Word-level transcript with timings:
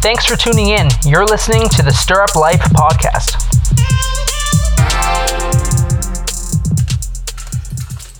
Thanks 0.00 0.26
for 0.26 0.36
tuning 0.36 0.68
in. 0.68 0.88
You're 1.04 1.26
listening 1.26 1.68
to 1.70 1.82
the 1.82 1.90
Stir 1.90 2.22
Up 2.22 2.36
Life 2.36 2.60
podcast. 2.60 3.34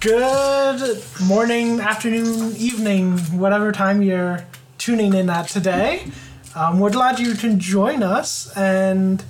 Good 0.01 1.03
morning, 1.25 1.81
afternoon, 1.81 2.57
evening, 2.57 3.19
whatever 3.39 3.71
time 3.71 4.03
you're 4.03 4.45
tuning 4.79 5.15
in 5.15 5.31
at 5.31 5.47
today. 5.49 6.11
Um, 6.57 6.81
we're 6.81 6.91
glad 6.91 7.21
you 7.21 7.35
can 7.35 7.61
join 7.61 8.03
us 8.03 8.53
and 8.57 9.25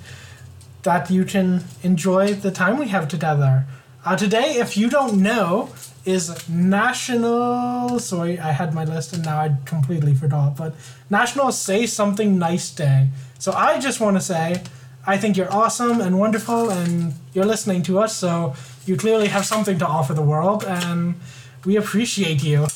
that 0.81 1.11
you 1.11 1.25
can 1.25 1.63
enjoy 1.83 2.33
the 2.33 2.49
time 2.49 2.79
we 2.79 2.87
have 2.87 3.07
together. 3.07 3.65
Uh, 4.03 4.17
today, 4.17 4.55
if 4.55 4.75
you 4.75 4.89
don't 4.89 5.21
know, 5.21 5.69
is 6.09 6.49
National. 6.49 7.99
Sorry, 7.99 8.39
I 8.39 8.51
had 8.51 8.73
my 8.73 8.83
list 8.83 9.13
and 9.13 9.23
now 9.23 9.37
I 9.39 9.55
completely 9.65 10.13
forgot. 10.13 10.57
But 10.57 10.75
National 11.09 11.51
Say 11.51 11.85
Something 11.85 12.39
Nice 12.39 12.71
Day. 12.71 13.09
So 13.37 13.51
I 13.53 13.79
just 13.79 13.99
want 13.99 14.17
to 14.17 14.21
say, 14.21 14.61
I 15.05 15.17
think 15.17 15.37
you're 15.37 15.51
awesome 15.51 16.01
and 16.01 16.19
wonderful, 16.19 16.69
and 16.69 17.13
you're 17.33 17.45
listening 17.45 17.83
to 17.83 17.99
us. 17.99 18.15
So 18.15 18.53
you 18.85 18.97
clearly 18.97 19.27
have 19.27 19.45
something 19.45 19.79
to 19.79 19.87
offer 19.87 20.13
the 20.13 20.21
world, 20.21 20.63
and 20.65 21.15
we 21.65 21.77
appreciate 21.77 22.43
you. 22.43 22.67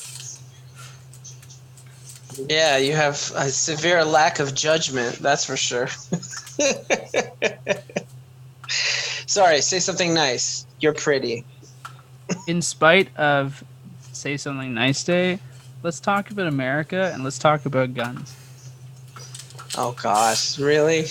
Yeah, 2.48 2.78
you 2.78 2.92
have 2.94 3.14
a 3.36 3.50
severe 3.50 4.04
lack 4.04 4.40
of 4.40 4.54
judgment, 4.54 5.16
that's 5.16 5.44
for 5.44 5.56
sure. 5.56 5.88
Sorry, 9.26 9.60
say 9.60 9.78
something 9.78 10.14
nice. 10.14 10.66
You're 10.80 10.94
pretty. 10.94 11.44
In 12.46 12.62
spite 12.62 13.14
of 13.16 13.62
say 14.12 14.36
something 14.36 14.72
nice 14.74 15.02
day, 15.04 15.38
let's 15.82 16.00
talk 16.00 16.30
about 16.30 16.46
America 16.46 17.10
and 17.12 17.24
let's 17.24 17.38
talk 17.38 17.66
about 17.66 17.94
guns. 17.94 18.34
Oh 19.76 19.92
gosh, 20.00 20.58
really? 20.58 21.06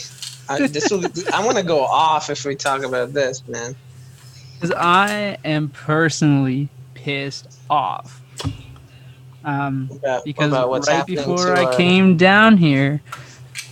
I, 0.50 0.68
this 0.68 0.90
will, 0.92 1.04
I'm 1.34 1.46
gonna 1.46 1.64
go 1.64 1.82
off 1.84 2.30
if 2.30 2.46
we 2.46 2.56
talk 2.56 2.84
about 2.84 3.14
this, 3.14 3.46
man. 3.48 3.76
Because 4.56 4.72
I 4.78 5.38
am 5.44 5.70
personally 5.70 6.70
pissed 6.94 7.60
off. 7.70 8.22
Um, 9.46 9.90
About- 9.92 10.24
because 10.24 10.48
about 10.48 10.70
what's 10.70 10.88
right 10.88 11.06
before 11.06 11.56
I 11.56 11.66
our- 11.66 11.74
came 11.76 12.16
down 12.16 12.58
here, 12.58 13.02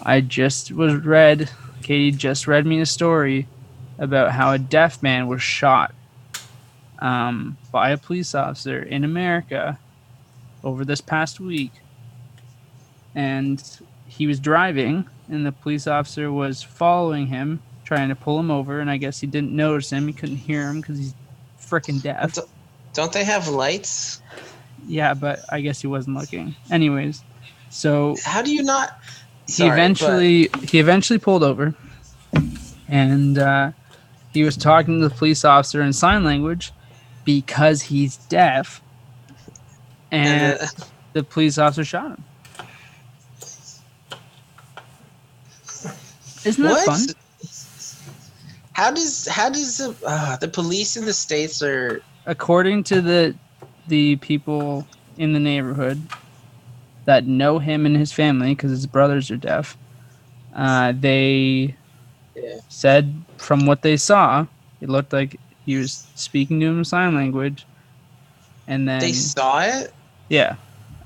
I 0.04 0.22
just 0.22 0.72
was 0.72 0.96
read. 0.96 1.50
Katie 1.82 2.12
just 2.12 2.46
read 2.48 2.66
me 2.66 2.80
a 2.80 2.86
story 2.86 3.48
about 3.98 4.32
how 4.32 4.52
a 4.52 4.60
deaf 4.60 5.02
man 5.02 5.28
was 5.28 5.42
shot 5.42 5.94
um, 7.02 7.58
by 7.72 7.90
a 7.90 7.98
police 7.98 8.34
officer 8.36 8.82
in 8.82 9.04
America 9.04 9.80
over 10.64 10.86
this 10.86 11.02
past 11.02 11.40
week, 11.40 11.72
and 13.16 13.62
he 14.08 14.28
was 14.28 14.40
driving, 14.40 15.08
and 15.28 15.46
the 15.46 15.52
police 15.52 15.88
officer 15.88 16.32
was 16.32 16.62
following 16.62 17.28
him, 17.28 17.62
trying 17.84 18.10
to 18.10 18.16
pull 18.16 18.40
him 18.40 18.52
over, 18.52 18.80
and 18.80 18.90
I 18.90 18.98
guess 18.98 19.20
he 19.20 19.28
didn't 19.28 19.52
notice 19.52 19.90
him. 19.90 20.08
He 20.08 20.14
couldn't 20.14 20.38
hear 20.38 20.70
him 20.70 20.82
because 20.82 20.98
he's 20.98 21.16
freaking 21.60 22.02
deaf. 22.02 22.38
Don't 22.94 23.12
they 23.12 23.24
have 23.24 23.48
lights? 23.48 24.22
Yeah, 24.88 25.14
but 25.14 25.40
I 25.50 25.62
guess 25.62 25.82
he 25.82 25.88
wasn't 25.88 26.18
looking. 26.18 26.56
Anyways, 26.70 27.24
so 27.70 28.16
How 28.24 28.42
do 28.42 28.54
you 28.54 28.64
not? 28.64 29.00
he 29.48 29.54
Sorry, 29.54 29.72
eventually 29.72 30.50
he 30.64 30.80
eventually 30.80 31.20
pulled 31.20 31.44
over, 31.44 31.74
and 32.88 33.38
uh, 33.38 33.72
he 34.34 34.44
was 34.44 34.56
talking 34.56 35.02
to 35.02 35.10
the 35.10 35.16
police 35.16 35.44
officer 35.44 35.82
in 35.82 35.94
sign 35.94 36.24
language 36.24 36.72
because 37.26 37.82
he's 37.84 38.18
deaf, 38.18 38.82
and 40.12 40.56
uh, 40.60 40.68
the 41.14 41.24
police 41.24 41.58
officer 41.58 41.84
shot 41.86 42.12
him. 42.12 42.26
Isn't 46.46 46.64
that 46.64 46.72
what? 46.72 46.86
fun? 46.86 47.08
How 48.74 48.92
does 48.92 49.28
how 49.28 49.50
does 49.50 49.78
the, 49.78 49.98
uh, 50.06 50.38
the 50.38 50.48
police 50.48 50.96
in 50.96 51.06
the 51.06 51.14
states 51.14 51.62
are? 51.62 52.04
According 52.26 52.84
to 52.86 53.02
the 53.02 53.40
the 53.88 54.16
people 54.18 54.88
in 55.18 55.34
the 55.34 55.40
neighborhood 55.40 56.08
that 57.06 57.26
know 57.28 57.60
him 57.60 57.86
and 57.86 57.98
his 57.98 58.14
family, 58.14 58.50
because 58.56 58.72
his 58.72 58.88
brothers 58.88 59.32
are 59.32 59.38
deaf, 59.38 59.78
uh, 60.56 60.94
they 60.96 61.78
Yeah. 62.36 62.60
said 62.70 63.26
from 63.38 63.66
what 63.66 63.82
they 63.82 63.98
saw, 63.98 64.46
it 64.80 64.90
looked 64.90 65.14
like 65.14 65.40
he 65.66 65.76
was 65.78 66.08
speaking 66.16 66.60
to 66.60 66.66
him 66.68 66.80
in 66.80 66.86
sign 66.86 67.16
language, 67.16 67.66
and 68.68 68.88
then 68.88 69.00
They 69.00 69.14
saw 69.14 69.62
it. 69.62 69.94
yeah, 70.30 70.56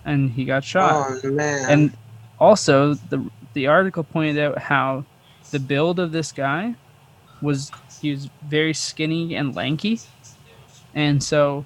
and 0.06 0.32
he 0.32 0.46
got 0.46 0.64
shot. 0.64 1.20
Oh 1.24 1.32
man! 1.32 1.70
And 1.70 1.98
also, 2.40 2.94
the 2.96 3.24
the 3.54 3.68
article 3.68 4.04
pointed 4.04 4.38
out 4.44 4.58
how 4.58 5.06
the 5.52 5.60
build 5.60 6.00
of 6.00 6.12
this 6.12 6.32
guy 6.32 6.76
was 7.42 7.72
he 8.02 8.12
was 8.12 8.30
very 8.48 8.74
skinny 8.74 9.36
and 9.36 9.56
lanky, 9.56 10.00
and 10.94 11.24
so 11.24 11.66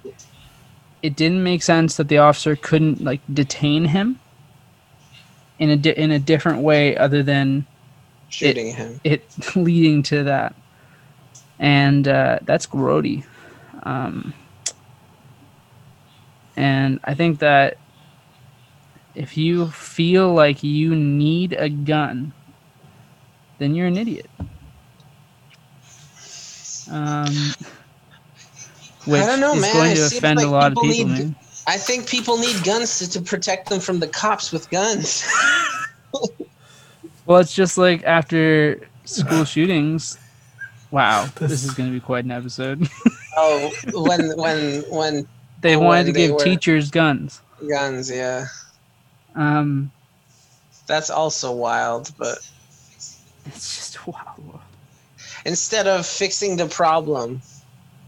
it 1.02 1.16
didn't 1.16 1.44
make 1.44 1.64
sense 1.64 1.96
that 1.98 2.08
the 2.10 2.18
officer 2.18 2.56
couldn't 2.56 3.02
like 3.04 3.22
detain 3.34 3.86
him 3.86 4.20
in 5.60 5.70
a 5.70 5.76
di- 5.78 5.92
in 5.98 6.12
a 6.12 6.20
different 6.20 6.60
way 6.60 6.96
other 6.98 7.24
than 7.24 7.66
shooting 8.30 8.74
him. 8.76 9.00
it 9.04 9.24
leading 9.56 10.04
to 10.04 10.24
that, 10.24 10.56
and 11.60 12.08
uh, 12.08 12.40
that's 12.44 12.66
grody. 12.66 13.24
Um, 13.84 14.34
and 16.56 17.00
I 17.04 17.14
think 17.14 17.40
that 17.40 17.78
if 19.16 19.38
you 19.38 19.68
feel 19.68 20.34
like 20.34 20.64
you 20.64 20.96
need 20.96 21.54
a 21.54 21.70
gun, 21.70 22.34
then 23.58 23.76
you're 23.76 23.88
an 23.88 23.98
idiot. 23.98 24.30
Um, 26.92 27.28
which 29.06 29.22
don't 29.22 29.40
know, 29.40 29.54
is 29.54 29.62
man. 29.62 29.74
going 29.74 29.92
It 29.92 29.96
to 29.96 30.02
seems 30.10 30.18
offend 30.18 30.38
like 30.38 30.48
a 30.48 30.50
lot 30.50 30.72
of 30.72 30.78
people 30.78 30.90
people. 30.90 31.12
need- 31.14 31.20
man. 31.26 31.36
I 31.68 31.78
think 31.78 32.08
people 32.10 32.38
need 32.40 32.64
guns 32.64 32.98
to, 33.00 33.10
to 33.12 33.22
protect 33.22 33.70
them 33.70 33.80
from 33.80 34.00
the 34.00 34.08
cops 34.08 34.52
with 34.52 34.70
guns. 34.70 35.28
Well, 37.28 37.38
it's 37.38 37.54
just 37.54 37.78
like 37.78 38.04
after 38.06 38.82
school 39.06 39.44
shootings. 39.46 40.18
Wow, 40.92 41.28
this 41.36 41.64
is 41.64 41.72
going 41.72 41.90
to 41.90 41.94
be 41.94 42.00
quite 42.00 42.26
an 42.26 42.32
episode. 42.32 42.88
oh, 43.38 43.72
when 43.94 44.36
when 44.38 44.82
when 44.90 45.28
they 45.62 45.76
When 45.78 45.86
wanted 45.86 46.06
to 46.08 46.12
they 46.14 46.28
give 46.28 46.32
were- 46.34 46.40
teachers 46.44 46.90
guns. 46.90 47.42
guns, 47.68 48.10
yeah, 48.10 48.46
Um, 49.36 49.92
that's 50.88 51.10
also 51.10 51.52
wild. 51.52 52.12
But 52.18 52.40
it's 53.46 53.76
just 53.76 54.08
wild. 54.08 54.60
instead 55.46 55.88
of 55.88 56.06
fixing 56.06 56.58
the 56.58 56.66
problem, 56.68 57.42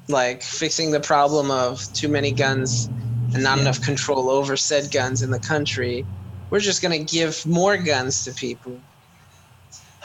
like 0.08 0.42
fixing 0.42 0.92
the 0.92 1.00
problem 1.00 1.52
of 1.52 1.82
too 1.94 2.08
many 2.08 2.32
guns 2.32 2.90
and 3.34 3.44
not 3.44 3.60
enough 3.60 3.82
control 3.82 4.30
over 4.30 4.58
said 4.58 4.92
guns 4.92 5.22
in 5.22 5.30
the 5.32 5.40
country, 5.40 6.06
we're 6.50 6.60
just 6.60 6.82
gonna 6.82 7.00
give 7.00 7.46
more 7.46 7.78
guns 7.78 8.26
to 8.26 8.32
people. 8.34 8.80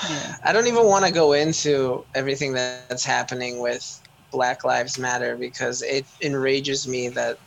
Yeah. 0.08 0.36
I 0.44 0.52
don't 0.52 0.66
even 0.66 0.86
want 0.86 1.04
to 1.04 1.12
go 1.12 1.32
into 1.32 2.04
everything 2.14 2.52
that's 2.52 3.04
happening 3.04 3.58
with 3.60 4.00
Black 4.30 4.64
Lives 4.64 4.98
Matter 4.98 5.36
because 5.36 5.82
it 5.82 6.04
enrages 6.22 6.86
me 6.88 7.08
that 7.10 7.38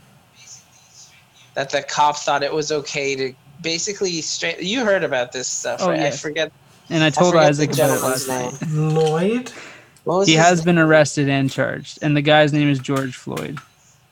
that 1.56 1.70
the 1.70 1.82
cop 1.84 2.18
thought 2.18 2.44
it 2.44 2.54
was 2.54 2.72
okay 2.72 3.16
to 3.16 3.34
basically 3.62 4.22
straight. 4.22 4.62
You 4.62 4.86
heard 4.86 5.04
about 5.04 5.32
this 5.32 5.48
stuff, 5.48 5.82
Oh, 5.82 5.90
right? 5.90 6.00
yes. 6.00 6.14
I 6.14 6.18
forget. 6.18 6.52
And 6.90 7.04
I 7.04 7.10
told 7.10 7.34
forget 7.34 7.50
Isaac 7.50 7.72
the 7.72 7.84
about 7.84 7.98
it 7.98 8.04
last 8.04 8.28
night. 8.28 8.62
name. 8.72 8.90
Lloyd? 8.96 9.52
He 10.26 10.34
has 10.34 10.60
name? 10.60 10.66
been 10.66 10.78
arrested 10.80 11.30
and 11.30 11.52
charged, 11.52 12.00
and 12.02 12.16
the 12.16 12.22
guy's 12.22 12.52
name 12.54 12.70
is 12.70 12.80
George 12.80 13.16
Floyd. 13.16 13.60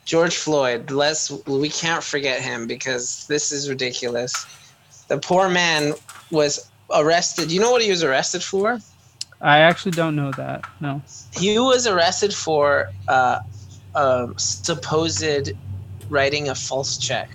George 0.04 0.36
Floyd. 0.36 0.90
Let's 0.90 1.30
we 1.46 1.68
can't 1.68 2.04
forget 2.04 2.40
him 2.40 2.66
because 2.66 3.26
this 3.26 3.50
is 3.52 3.68
ridiculous. 3.68 4.46
The 5.08 5.18
poor 5.18 5.48
man 5.48 5.94
was 6.30 6.70
arrested. 6.94 7.50
You 7.50 7.60
know 7.60 7.70
what 7.70 7.82
he 7.82 7.90
was 7.90 8.02
arrested 8.02 8.42
for? 8.42 8.78
I 9.40 9.58
actually 9.58 9.92
don't 9.92 10.16
know 10.16 10.32
that. 10.32 10.64
No. 10.80 11.00
He 11.32 11.58
was 11.58 11.86
arrested 11.86 12.34
for 12.34 12.90
uh, 13.06 13.40
um, 13.94 14.34
supposed 14.36 15.52
writing 16.08 16.48
a 16.48 16.54
false 16.54 16.98
check, 16.98 17.30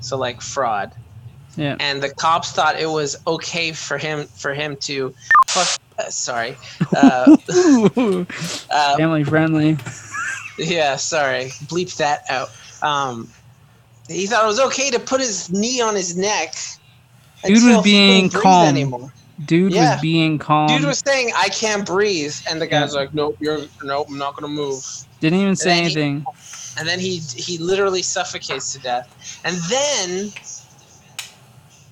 so 0.00 0.16
like 0.16 0.40
fraud. 0.40 0.92
Yeah. 1.56 1.76
And 1.80 2.00
the 2.00 2.10
cops 2.10 2.52
thought 2.52 2.78
it 2.78 2.86
was 2.86 3.16
okay 3.26 3.72
for 3.72 3.98
him 3.98 4.26
for 4.26 4.54
him 4.54 4.76
to, 4.82 5.12
fuck, 5.48 5.80
uh, 5.98 6.08
sorry, 6.08 6.56
uh, 6.96 7.36
uh, 8.70 8.96
Family 8.96 9.24
friendly. 9.24 9.76
yeah, 10.58 10.94
sorry, 10.94 11.46
bleep 11.66 11.96
that 11.96 12.22
out. 12.28 12.50
Um, 12.80 13.28
he 14.08 14.26
thought 14.26 14.44
it 14.44 14.46
was 14.46 14.60
okay 14.60 14.90
to 14.90 15.00
put 15.00 15.20
his 15.20 15.50
knee 15.50 15.80
on 15.80 15.96
his 15.96 16.16
neck. 16.16 16.54
Dude 17.44 17.62
was 17.76 17.82
being 17.84 18.30
calm. 18.30 18.68
Anymore. 18.68 19.12
Dude 19.44 19.72
Yeah. 19.72 19.92
was 19.92 20.00
being 20.02 20.38
calm. 20.38 20.68
Dude 20.68 20.84
was 20.84 21.02
saying, 21.06 21.32
"I 21.36 21.48
can't 21.48 21.86
breathe," 21.86 22.34
and 22.50 22.60
the 22.60 22.66
guy's 22.66 22.92
Yeah. 22.92 23.00
like, 23.00 23.14
"Nope, 23.14 23.36
you're 23.40 23.60
nope, 23.82 24.08
I'm 24.10 24.18
not 24.18 24.34
gonna 24.34 24.48
move." 24.52 24.84
Didn't 25.20 25.40
even 25.40 25.56
say 25.56 25.74
he- 25.74 25.80
anything. 25.82 26.26
and 26.76 26.88
then 26.88 26.98
he 27.00 27.18
he 27.36 27.58
literally 27.58 28.02
suffocates 28.02 28.72
to 28.72 28.78
death. 28.80 29.08
And 29.44 29.56
then 29.68 30.32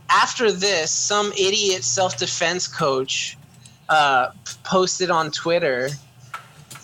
after 0.08 0.52
this, 0.52 0.90
some 0.90 1.32
idiot 1.32 1.84
self-defense 1.84 2.68
coach 2.68 3.36
uh, 3.88 4.28
posted 4.64 5.10
on 5.10 5.30
Twitter 5.30 5.90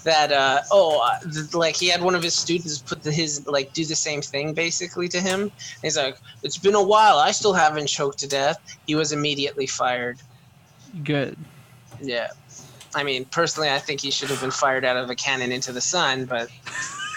that 0.04 0.32
uh, 0.32 0.60
oh, 0.70 1.00
uh, 1.00 1.18
th- 1.20 1.54
like 1.54 1.76
he 1.76 1.88
had 1.88 2.02
one 2.02 2.14
of 2.14 2.22
his 2.22 2.34
students 2.34 2.78
put 2.78 3.02
the, 3.02 3.12
his 3.12 3.46
like 3.46 3.72
do 3.72 3.84
the 3.84 3.94
same 3.94 4.20
thing 4.22 4.54
basically 4.54 5.08
to 5.08 5.20
him. 5.20 5.50
He's 5.82 5.96
like, 5.96 6.16
"It's 6.42 6.58
been 6.58 6.74
a 6.74 6.82
while. 6.82 7.18
I 7.18 7.30
still 7.30 7.52
haven't 7.52 7.86
choked 7.86 8.18
to 8.20 8.28
death." 8.28 8.58
He 8.86 8.94
was 8.94 9.12
immediately 9.12 9.66
fired. 9.66 10.18
Good. 11.04 11.36
Yeah. 12.00 12.28
I 12.94 13.04
mean, 13.04 13.24
personally, 13.26 13.70
I 13.70 13.78
think 13.78 14.00
he 14.00 14.10
should 14.10 14.28
have 14.28 14.40
been 14.40 14.50
fired 14.50 14.84
out 14.84 14.96
of 14.96 15.08
a 15.08 15.14
cannon 15.14 15.50
into 15.50 15.72
the 15.72 15.80
sun, 15.80 16.26
but 16.26 16.50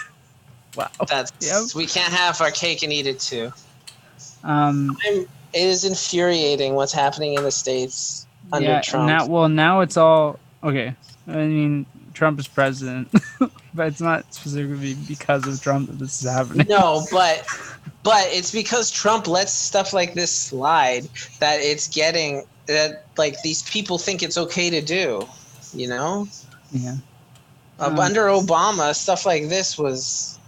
Wow. 0.76 0.90
that's 1.08 1.32
Yep. 1.40 1.74
we 1.74 1.86
can't 1.86 2.12
have 2.12 2.40
our 2.40 2.50
cake 2.50 2.82
and 2.82 2.92
eat 2.92 3.06
it 3.06 3.20
too. 3.20 3.52
Um, 4.44 4.96
I'm, 5.06 5.20
it 5.20 5.28
is 5.54 5.84
infuriating 5.84 6.74
what's 6.74 6.92
happening 6.92 7.34
in 7.34 7.42
the 7.42 7.50
states 7.50 8.26
under 8.52 8.68
yeah. 8.68 8.80
Trump. 8.80 9.06
Now, 9.06 9.26
well, 9.26 9.48
now 9.48 9.80
it's 9.80 9.96
all 9.96 10.38
okay. 10.62 10.94
I 11.28 11.32
mean, 11.32 11.86
Trump 12.16 12.40
is 12.40 12.48
president, 12.48 13.12
but 13.74 13.88
it's 13.88 14.00
not 14.00 14.32
specifically 14.32 14.94
because 15.06 15.46
of 15.46 15.60
Trump 15.60 15.88
that 15.88 15.98
this 15.98 16.22
is 16.22 16.28
happening. 16.28 16.66
no, 16.66 17.04
but 17.12 17.46
but 18.02 18.24
it's 18.28 18.50
because 18.50 18.90
Trump 18.90 19.28
lets 19.28 19.52
stuff 19.52 19.92
like 19.92 20.14
this 20.14 20.32
slide 20.32 21.08
that 21.40 21.60
it's 21.60 21.88
getting 21.88 22.44
that 22.64 23.04
like 23.18 23.42
these 23.42 23.62
people 23.64 23.98
think 23.98 24.22
it's 24.22 24.38
okay 24.38 24.70
to 24.70 24.80
do. 24.80 25.28
You 25.74 25.88
know, 25.88 26.26
Yeah. 26.72 26.96
Um, 27.78 27.98
under 27.98 28.22
Obama, 28.22 28.94
stuff 28.94 29.26
like 29.26 29.50
this 29.50 29.76
was. 29.76 30.38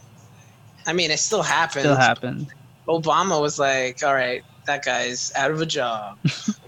I 0.87 0.95
mean, 0.95 1.11
it 1.11 1.19
still 1.19 1.43
happened. 1.43 1.83
Still 1.83 1.97
happened. 1.97 2.47
Obama 2.89 3.43
was 3.43 3.59
like, 3.59 4.03
"All 4.03 4.15
right, 4.15 4.43
that 4.65 4.83
guy's 4.83 5.31
out 5.37 5.51
of 5.51 5.61
a 5.61 5.67
job, 5.67 6.17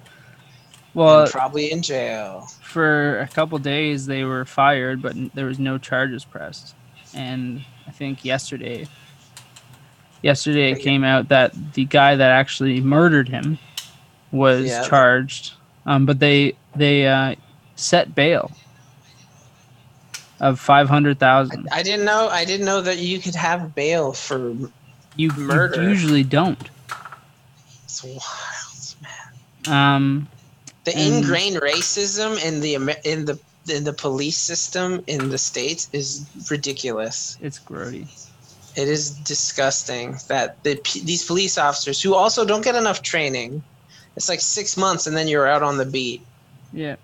Well, 0.95 1.23
and 1.23 1.31
probably 1.31 1.71
in 1.73 1.83
jail." 1.83 2.49
for 2.63 3.19
a 3.21 3.29
couple 3.29 3.59
days 3.59 4.07
they 4.07 4.25
were 4.25 4.45
fired, 4.45 5.03
but 5.03 5.15
there 5.35 5.47
was 5.47 5.59
no 5.59 5.79
charges 5.79 6.25
pressed. 6.25 6.75
And 7.15 7.65
I 7.87 7.91
think 7.91 8.25
yesterday, 8.25 8.87
yesterday 10.23 10.71
it 10.73 10.81
came 10.81 11.03
out 11.05 11.29
that 11.29 11.53
the 11.75 11.85
guy 11.85 12.15
that 12.17 12.31
actually 12.31 12.81
murdered 12.81 13.29
him 13.29 13.59
was 14.33 14.67
Yeah. 14.67 14.85
charged, 14.87 15.55
um, 15.87 16.07
but 16.07 16.19
they 16.21 16.55
they 16.77 17.07
uh, 17.09 17.35
set 17.75 18.15
bail 18.15 18.53
of 20.39 20.61
five 20.61 20.89
hundred 20.89 21.19
thousand. 21.19 21.69
I 21.73 21.83
didn't 21.83 22.05
know. 22.07 22.29
I 22.29 22.45
didn't 22.45 22.67
know 22.67 22.81
that 22.81 22.99
you 22.99 23.19
could 23.19 23.35
have 23.35 23.75
bail 23.75 24.13
for. 24.13 24.51
You, 24.53 24.73
you 25.17 25.33
murder. 25.33 25.83
usually 25.83 26.23
don't. 26.23 26.71
It's 27.85 28.05
wild, 28.05 28.95
man. 29.67 29.75
Um, 29.97 30.29
The 30.85 30.97
And- 30.97 31.17
ingrained 31.17 31.57
racism 31.57 32.43
in 32.45 32.61
the 32.61 32.75
in 33.05 33.25
the 33.27 33.39
in 33.69 33.85
the 33.85 33.93
police 33.93 34.39
system 34.39 35.03
in 35.07 35.29
the 35.29 35.37
states 35.39 35.89
is 35.93 36.25
ridiculous. 36.51 37.37
it's 37.41 37.59
grody. 37.59 38.07
It 38.77 38.89
is 38.89 39.11
disgusting 39.11 40.17
that 40.29 40.63
the, 40.63 40.81
these 41.05 41.25
police 41.25 41.59
officers 41.59 42.01
who 42.01 42.15
also 42.15 42.45
don't 42.45 42.63
get 42.65 42.77
enough 42.77 43.03
training. 43.03 43.63
It's 44.17 44.29
like 44.29 44.41
six 44.41 44.77
months 44.77 45.07
and 45.07 45.17
then 45.17 45.29
you're 45.29 45.47
out 45.47 45.63
on 45.63 45.77
the 45.77 45.85
beat. 45.85 46.25
Yeah, 46.73 46.97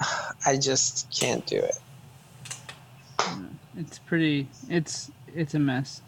I 0.46 0.56
just 0.56 1.10
can't 1.10 1.44
do 1.46 1.56
it. 1.58 1.78
it's 3.76 3.98
pretty. 3.98 4.48
It's 4.70 5.10
it's 5.34 5.54
a 5.54 5.58
mess. 5.58 6.00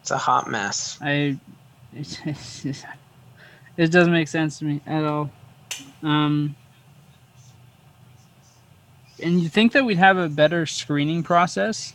It's 0.00 0.10
a 0.10 0.18
hot 0.18 0.50
mess. 0.50 0.98
I 1.02 1.38
it, 1.94 2.84
it 3.76 3.90
doesn't 3.90 4.12
make 4.12 4.28
sense 4.28 4.58
to 4.58 4.64
me 4.64 4.80
at 4.86 5.04
all. 5.04 5.30
Um, 6.02 6.54
and 9.22 9.40
you 9.40 9.48
think 9.48 9.72
that 9.72 9.84
we'd 9.84 9.98
have 9.98 10.18
a 10.18 10.28
better 10.28 10.66
screening 10.66 11.22
process? 11.22 11.94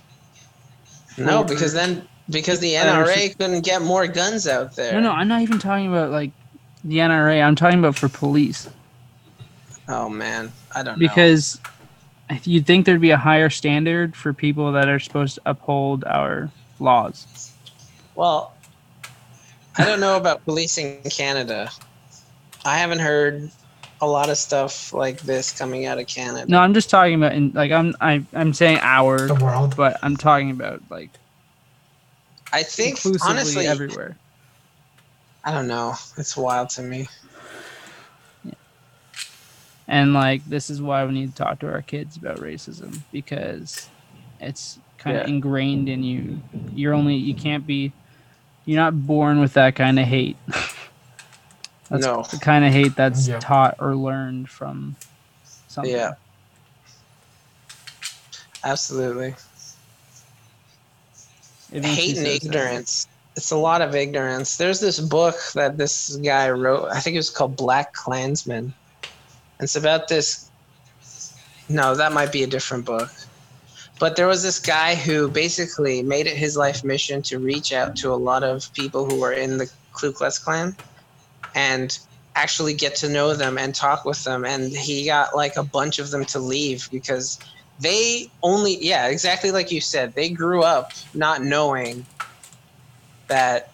No, 1.18 1.44
because 1.44 1.74
then 1.74 2.08
because 2.30 2.60
the 2.60 2.74
NRA 2.74 3.38
couldn't 3.38 3.62
get 3.66 3.82
more 3.82 4.08
guns 4.08 4.48
out 4.48 4.76
there. 4.76 4.94
No, 4.94 5.00
no, 5.00 5.12
I'm 5.12 5.28
not 5.28 5.42
even 5.42 5.60
talking 5.60 5.88
about 5.88 6.12
like 6.12 6.32
the 6.84 6.98
NRA. 6.98 7.44
I'm 7.44 7.56
talking 7.56 7.80
about 7.80 7.98
for 7.98 8.08
police 8.08 8.70
Oh 9.90 10.08
man, 10.08 10.52
I 10.76 10.84
don't 10.84 11.00
know. 11.00 11.08
because 11.08 11.60
you'd 12.44 12.68
think 12.68 12.86
there'd 12.86 13.02
be 13.02 13.10
a 13.10 13.18
higher 13.18 13.50
standard 13.50 14.16
for 14.16 14.34
people 14.34 14.72
that 14.74 14.88
are 14.88 15.00
supposed 15.00 15.36
to 15.36 15.42
uphold 15.48 16.04
our 16.04 16.52
laws. 16.80 17.52
Well, 18.14 18.54
I 19.78 19.86
don't 19.86 20.00
know 20.00 20.18
about 20.18 20.44
policing 20.46 21.02
Canada. 21.04 21.70
I 22.66 22.78
haven't 22.78 23.00
heard 23.00 23.50
a 24.02 24.08
lot 24.08 24.30
of 24.30 24.38
stuff 24.38 24.94
like 24.94 25.20
this 25.22 25.52
coming 25.58 25.86
out 25.86 26.00
of 26.00 26.08
Canada. 26.08 26.46
No, 26.50 26.60
I'm 26.60 26.74
just 26.74 26.90
talking 26.90 27.16
about 27.16 27.34
in 27.34 27.52
like 27.54 27.72
I'm 27.72 27.96
I, 28.02 28.24
I'm 28.34 28.54
saying 28.54 28.80
our, 28.82 29.28
The 29.28 29.36
world. 29.36 29.76
but 29.76 29.98
I'm 30.04 30.18
talking 30.18 30.52
about 30.52 30.82
like 30.90 31.12
I 32.52 32.64
think 32.64 33.00
honestly, 33.24 33.68
everywhere. 33.68 34.18
I 35.44 35.54
don't 35.54 35.68
know. 35.68 35.94
It's 36.18 36.36
wild 36.36 36.70
to 36.72 36.82
me. 36.82 37.08
Yeah. 38.44 38.54
And 39.88 40.14
like 40.14 40.44
this 40.46 40.70
is 40.70 40.82
why 40.82 41.06
we 41.06 41.14
need 41.14 41.36
to 41.36 41.44
talk 41.44 41.60
to 41.60 41.72
our 41.72 41.82
kids 41.82 42.18
about 42.18 42.38
racism 42.40 43.00
because 43.12 43.90
it's 44.40 44.80
kind 44.98 45.18
of 45.18 45.28
Yeah. 45.28 45.34
ingrained 45.34 45.88
in 45.90 46.04
you. 46.04 46.42
You're 46.74 46.94
only 46.94 47.16
you 47.16 47.34
can't 47.36 47.66
be 47.66 47.94
you're 48.70 48.78
not 48.80 49.08
born 49.08 49.40
with 49.40 49.54
that 49.54 49.76
kind 49.76 49.98
of 50.00 50.06
hate. 50.06 50.38
That's 51.90 52.06
No. 52.06 52.22
the 52.30 52.38
kind 52.38 52.64
of 52.64 52.72
hate 52.72 52.96
that's 52.96 53.28
Yeah. 53.28 53.40
taught 53.40 53.78
or 53.80 53.96
learned 53.96 54.48
from 54.48 54.96
something. 55.68 55.92
Yeah. 55.92 56.12
Absolutely. 58.64 59.34
It 61.72 61.84
Hate 61.84 62.18
and 62.18 62.28
so 62.28 62.32
sad. 62.34 62.44
ignorance. 62.46 63.08
It's 63.36 63.50
a 63.50 63.58
lot 63.58 63.82
of 63.82 63.96
ignorance. 63.96 64.58
There's 64.58 64.80
this 64.80 65.00
book 65.00 65.36
that 65.56 65.78
this 65.78 66.16
guy 66.18 66.52
wrote. 66.52 66.90
I 66.90 67.00
think 67.00 67.16
it 67.16 67.20
was 67.20 67.32
called 67.32 67.56
Black 67.56 67.94
Klansman. 67.94 68.72
It's 69.60 69.76
about 69.76 70.08
this. 70.10 70.48
No, 71.70 71.96
that 71.96 72.12
might 72.14 72.32
be 72.32 72.44
a 72.44 72.48
different 72.48 72.86
book. 72.86 73.10
But 74.00 74.16
there 74.16 74.28
was 74.28 74.42
this 74.42 74.60
guy 74.60 74.96
who 74.96 75.28
basically 75.28 76.02
made 76.02 76.26
it 76.26 76.38
his 76.38 76.56
life 76.56 76.84
mission 76.86 77.22
to 77.24 77.38
reach 77.38 77.74
out 77.74 77.98
to 77.98 78.14
a 78.14 78.16
lot 78.16 78.44
of 78.44 78.72
people 78.74 79.06
who 79.06 79.20
were 79.20 79.34
in 79.34 79.58
the 79.58 79.70
Ku 79.92 80.14
Klux 80.14 80.40
Klan 80.40 80.76
and 81.54 82.00
actually 82.36 82.74
get 82.74 82.96
to 82.96 83.10
know 83.10 83.34
them 83.34 83.58
and 83.58 83.76
talk 83.76 84.06
with 84.06 84.24
them. 84.24 84.46
And 84.46 84.72
he 84.72 85.06
got 85.06 85.36
like 85.36 85.58
a 85.58 85.64
bunch 85.64 86.00
of 86.00 86.12
them 86.12 86.24
to 86.26 86.40
leave 86.40 86.90
because 86.92 87.40
they 87.82 88.32
only, 88.42 88.78
yeah, 88.84 89.08
exactly 89.08 89.52
like 89.52 89.70
you 89.70 89.82
said, 89.82 90.16
they 90.16 90.30
grew 90.30 90.64
up 90.64 90.94
not 91.14 91.44
knowing 91.44 92.06
that, 93.28 93.74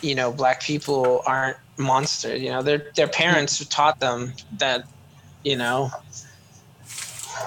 you 0.00 0.14
know, 0.14 0.32
black 0.32 0.62
people 0.62 1.22
aren't 1.26 1.58
monsters. 1.76 2.40
You 2.40 2.50
know, 2.50 2.62
their 2.62 2.86
their 2.96 3.08
parents 3.08 3.64
taught 3.66 4.00
them 4.00 4.32
that, 4.58 4.86
you 5.44 5.56
know. 5.56 5.90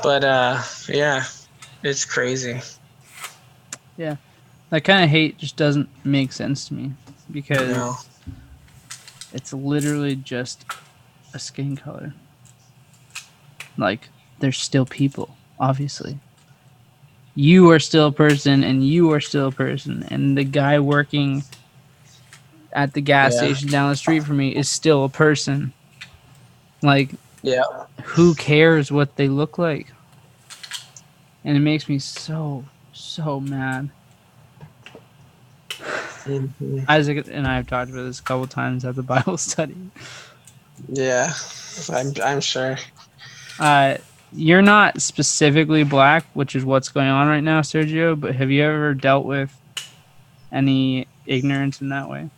But 0.04 0.24
uh, 0.24 0.62
yeah, 0.90 1.24
it's 1.84 2.06
crazy. 2.06 2.60
Yeah, 3.98 4.16
that 4.70 4.84
kind 4.84 5.04
of 5.04 5.10
hate 5.10 5.38
just 5.38 5.56
doesn't 5.58 5.90
make 6.04 6.32
sense 6.32 6.68
to 6.68 6.74
me 6.74 6.94
because 7.32 7.70
know? 7.70 7.96
it's 9.34 9.54
literally 9.54 10.16
just 10.16 10.66
a 11.34 11.40
skin 11.40 11.76
color. 11.76 12.14
Like, 13.78 14.10
they're 14.40 14.52
still 14.52 14.86
people, 14.86 15.36
obviously. 15.60 16.20
You 17.36 17.70
are 17.72 17.80
still 17.80 18.08
a 18.08 18.12
person, 18.12 18.64
and 18.64 18.86
you 18.86 19.12
are 19.14 19.22
still 19.22 19.48
a 19.48 19.52
person, 19.52 20.06
and 20.10 20.38
the 20.38 20.44
guy 20.44 20.80
working 20.80 21.44
at 22.74 22.94
the 22.94 23.02
gas 23.02 23.34
Yeah. 23.36 23.54
station 23.54 23.70
down 23.70 23.90
the 23.90 23.96
street 23.96 24.24
from 24.24 24.38
me 24.38 24.56
is 24.56 24.68
still 24.70 25.06
a 25.06 25.10
person. 25.10 25.74
Like, 26.82 27.12
Yeah. 27.44 27.62
who 28.04 28.36
cares 28.36 28.92
what 28.92 29.16
they 29.16 29.28
look 29.28 29.58
like? 29.58 29.88
And 31.44 31.58
it 31.58 31.62
makes 31.62 31.90
me 31.90 31.98
so, 32.00 32.66
so 32.94 33.40
mad. 33.40 33.90
Mhm. 36.26 36.86
Isaac 36.88 37.28
and 37.32 37.48
I 37.48 37.56
have 37.56 37.68
talked 37.68 37.90
about 37.90 38.04
this 38.04 38.20
a 38.20 38.24
couple 38.24 38.46
times 38.48 38.86
at 38.86 38.96
the 38.96 39.02
Bible 39.14 39.38
study. 39.38 39.76
Yeah, 40.88 41.34
I'm 41.92 42.14
I'm 42.24 42.42
sure. 42.42 42.78
Uh, 43.60 43.98
you're 44.34 44.62
not 44.62 45.02
specifically 45.02 45.84
black, 45.84 46.26
which 46.34 46.56
is 46.56 46.64
what's 46.64 46.90
going 46.90 47.08
on 47.08 47.28
right 47.28 47.42
now, 47.44 47.62
Sergio. 47.62 48.20
But 48.20 48.36
have 48.36 48.52
you 48.52 48.64
ever 48.64 48.94
dealt 48.94 49.26
with 49.26 49.56
any 50.52 51.08
ignorance 51.26 51.82
in 51.82 51.90
that 51.90 52.08
way? 52.10 52.30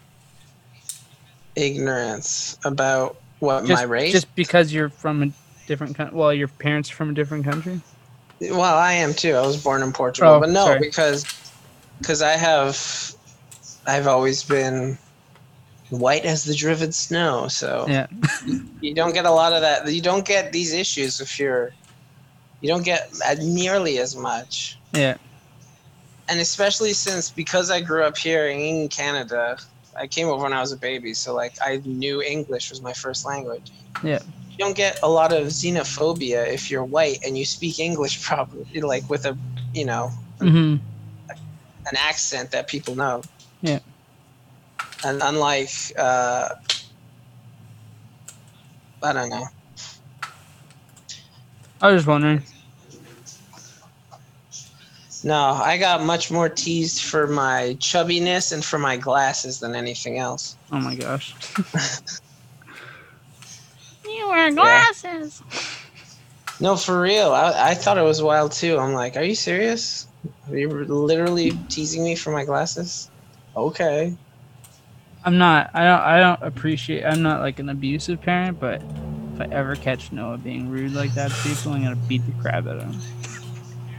Ignorance 1.56 2.58
about 2.66 3.18
what 3.44 3.66
Just, 3.66 3.82
my 3.82 3.88
race. 3.88 4.12
just 4.12 4.34
because 4.36 4.74
you're 4.74 4.90
from 4.90 5.22
a 5.24 5.32
different 5.68 5.96
country. 5.96 6.18
Well, 6.18 6.34
your 6.34 6.48
parents 6.48 6.92
are 6.92 6.96
from 6.96 7.10
a 7.10 7.14
different 7.14 7.44
country. 7.46 7.82
Well, 8.42 8.62
I 8.64 8.94
am 8.94 9.14
too. 9.14 9.36
I 9.36 9.46
was 9.46 9.62
born 9.64 9.84
in 9.84 9.94
Portugal, 9.94 10.34
Oh, 10.34 10.40
but 10.40 10.50
no, 10.50 10.66
sorry. 10.66 10.80
because 10.80 11.26
because 12.00 12.22
I 12.22 12.32
have 12.32 12.78
I've 13.86 14.08
always 14.08 14.44
been 14.44 14.98
white 15.90 16.26
as 16.26 16.44
the 16.46 16.56
driven 16.56 16.92
snow. 16.92 17.48
So 17.48 17.86
Yeah. 17.88 18.08
you 18.82 18.94
don't 18.94 19.14
get 19.14 19.26
a 19.26 19.32
lot 19.32 19.54
of 19.54 19.62
that. 19.62 19.92
You 19.92 20.02
don't 20.02 20.26
get 20.26 20.52
these 20.52 20.74
issues 20.74 21.22
if 21.22 21.40
you're. 21.40 21.72
You 22.62 22.70
don't 22.70 22.84
get 22.84 23.12
nearly 23.42 24.00
as 24.00 24.16
much, 24.16 24.78
Yeah. 24.94 25.16
and 26.30 26.40
especially 26.40 26.94
since 26.94 27.30
because 27.30 27.70
I 27.70 27.82
grew 27.82 28.04
up 28.06 28.18
here 28.18 28.48
in 28.48 28.88
Canada, 28.88 29.58
I 29.98 30.08
came 30.08 30.28
over 30.28 30.44
when 30.44 30.54
I 30.54 30.62
was 30.62 30.72
a 30.72 30.78
baby, 30.78 31.14
so 31.14 31.34
like 31.34 31.54
I 31.62 31.82
knew 31.86 32.22
English 32.22 32.70
was 32.70 32.82
my 32.82 32.94
first 32.94 33.26
language. 33.26 33.72
Yeah. 34.04 34.20
You 34.52 34.58
don't 34.58 34.76
get 34.76 35.00
a 35.04 35.10
lot 35.10 35.34
of 35.34 35.48
xenophobia 35.48 36.48
if 36.48 36.70
you're 36.70 36.84
white 36.84 37.20
and 37.26 37.38
you 37.38 37.46
speak 37.46 37.80
English 37.80 38.24
properly, 38.28 38.82
like 38.82 39.10
with 39.10 39.26
a, 39.26 39.38
you 39.74 39.86
know, 39.86 40.12
hmm 40.40 40.78
an 41.86 41.98
accent 41.98 42.52
that 42.52 42.68
people 42.68 42.96
know. 42.96 43.22
Yeah. 43.62 43.80
And 45.06 45.22
unlike, 45.22 45.70
uh, 45.98 46.50
I 49.02 49.14
don't 49.14 49.30
know. 49.30 49.46
I 51.82 51.92
was 51.92 52.00
just 52.00 52.08
wondering. 52.08 52.42
No, 55.24 55.40
I 55.40 55.78
got 55.78 56.04
much 56.04 56.30
more 56.30 56.50
teased 56.50 57.02
for 57.02 57.28
my 57.28 57.78
chubbiness 57.80 58.52
and 58.52 58.64
for 58.64 58.78
my 58.78 58.98
glasses 58.98 59.60
than 59.60 59.74
anything 59.74 60.18
else. 60.18 60.58
Oh 60.72 60.80
my 60.80 60.96
gosh. 60.96 61.34
You 64.06 64.28
wear 64.30 64.52
glasses. 64.52 65.42
No, 66.60 66.76
for 66.76 67.02
real. 67.02 67.32
I, 67.32 67.72
I 67.72 67.74
thought 67.74 67.98
it 67.98 68.04
was 68.04 68.22
wild 68.22 68.52
too. 68.52 68.78
I'm 68.78 68.94
like, 68.94 69.16
are 69.18 69.24
you 69.24 69.34
serious? 69.34 70.08
Are 70.50 70.58
you 70.58 70.70
literally 70.70 71.52
teasing 71.70 72.04
me 72.04 72.16
for 72.16 72.32
my 72.32 72.46
glasses? 72.46 73.10
Okay. 73.56 74.16
I'm 75.26 75.38
not. 75.38 75.72
I 75.74 75.84
don't. 75.84 76.02
I 76.02 76.20
don't 76.20 76.44
appreciate. 76.44 77.06
I'm 77.06 77.22
not 77.22 77.40
like 77.40 77.60
an 77.60 77.70
abusive 77.70 78.22
parent, 78.22 78.60
but 78.60 78.82
if 79.36 79.42
I 79.42 79.46
ever 79.46 79.76
catch 79.76 80.12
Noah 80.12 80.38
being 80.38 80.70
rude 80.70 80.94
like 80.94 81.14
that 81.16 81.32
to 81.32 81.44
people, 81.48 81.72
I'm 81.72 81.84
gonna 81.84 81.96
beat 81.96 82.26
the 82.26 82.34
crap 82.42 82.68
out 82.68 82.78
of 82.78 82.84
him. 82.84 83.00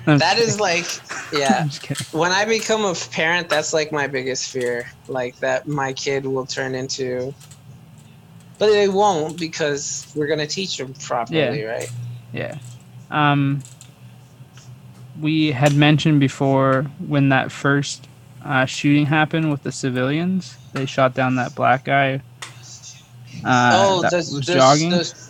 I'm 0.07 0.19
That 0.19 0.39
is 0.39 0.61
like, 0.61 0.87
yeah. 1.33 1.61
I'm 1.61 1.69
just 1.69 1.83
kidding. 1.83 2.07
when 2.19 2.33
I 2.33 2.45
become 2.45 2.85
a 2.85 2.95
parent, 2.95 3.49
that's 3.49 3.73
like 3.73 3.93
my 3.93 4.07
biggest 4.07 4.51
fear. 4.51 4.91
Like 5.09 5.39
that 5.41 5.67
my 5.67 5.93
kid 5.93 6.27
will 6.27 6.47
turn 6.47 6.75
into. 6.75 7.35
But 8.59 8.71
they 8.71 8.89
won't 8.89 9.39
because 9.39 10.11
we're 10.15 10.27
gonna 10.29 10.47
teach 10.47 10.77
them 10.77 10.95
properly, 10.95 11.65
right? 11.65 11.91
Yeah. 12.33 12.59
Um. 13.11 13.63
We 15.21 15.53
had 15.53 15.75
mentioned 15.75 16.19
before 16.19 16.83
when 17.07 17.29
that 17.29 17.53
first 17.53 18.09
uh, 18.45 18.65
shooting 18.65 19.07
happened 19.07 19.51
with 19.51 19.63
the 19.63 19.73
civilians. 19.73 20.57
They 20.73 20.87
shot 20.87 21.15
down 21.15 21.37
that 21.37 21.55
black 21.55 21.85
guy. 21.85 22.21
Uh, 23.45 23.71
oh, 23.75 24.03
that 24.03 24.11
those, 24.11 24.33
was 24.33 24.47
those, 24.47 24.57
jogging. 24.57 24.91
those 24.91 25.24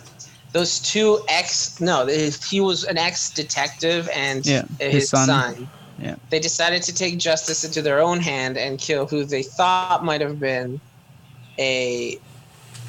those 0.55 0.79
two 0.79 1.19
ex 1.27 1.81
no, 1.81 2.07
he 2.07 2.61
was 2.61 2.85
an 2.85 2.97
ex 2.97 3.29
detective 3.29 4.09
and 4.13 4.45
Yeah, 4.45 4.63
his, 4.79 4.93
his 4.93 5.09
son. 5.09 5.27
son. 5.27 5.67
Yeah. 5.99 6.15
They 6.29 6.39
decided 6.39 6.81
to 6.83 6.93
take 6.93 7.17
justice 7.17 7.65
into 7.65 7.81
their 7.81 7.99
own 7.99 8.21
hand 8.21 8.57
and 8.57 8.79
kill 8.79 9.05
who 9.05 9.25
they 9.25 9.43
thought 9.43 10.05
might 10.05 10.21
have 10.21 10.39
been 10.39 10.79
a 11.59 12.17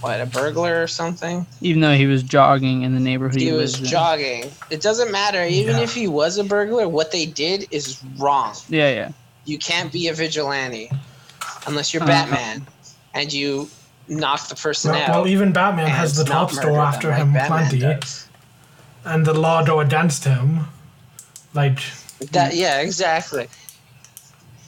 what 0.01 0.21
a 0.21 0.27
burglar 0.27 0.81
or 0.81 0.87
something. 0.87 1.45
Even 1.61 1.81
though 1.81 1.95
he 1.97 2.07
was 2.07 2.23
jogging 2.23 2.83
in 2.83 2.95
the 2.95 3.01
neighborhood 3.01 3.41
he, 3.41 3.47
he 3.47 3.53
was 3.53 3.73
lived 3.81 3.85
in. 3.87 3.91
jogging. 3.91 4.51
It 4.71 4.81
doesn't 4.81 5.11
matter. 5.11 5.45
Even 5.45 5.77
Yeah. 5.79 5.83
if 5.83 5.93
he 5.93 6.07
was 6.07 6.39
a 6.39 6.45
burglar, 6.45 6.89
what 6.89 7.11
they 7.11 7.27
did 7.27 7.67
is 7.73 8.01
wrong. 8.17 8.55
Yeah, 8.69 8.91
yeah. 8.93 9.09
You 9.45 9.59
can't 9.59 9.91
be 9.93 10.07
a 10.07 10.15
vigilante 10.15 10.89
unless 11.67 11.93
you're 11.93 12.03
Uh-huh. 12.05 12.13
Batman 12.13 12.65
and 13.15 13.33
you 13.33 13.69
knock 14.09 14.49
the 14.49 14.55
person 14.55 14.93
Well, 14.93 15.03
out. 15.03 15.09
well, 15.11 15.27
even 15.29 15.53
Batman 15.53 15.89
has 15.89 16.17
the 16.17 16.25
top 16.25 16.51
store 16.51 16.79
after 16.79 17.13
him 17.13 17.33
Batman 17.33 17.69
plenty, 17.69 17.79
does. 17.81 18.29
and 19.05 19.25
the 19.27 19.35
law 19.35 19.65
go 19.65 19.81
against 19.81 20.25
him. 20.25 20.69
Like, 21.55 21.79
That 22.33 22.55
yeah, 22.55 22.81
exactly. 22.81 23.49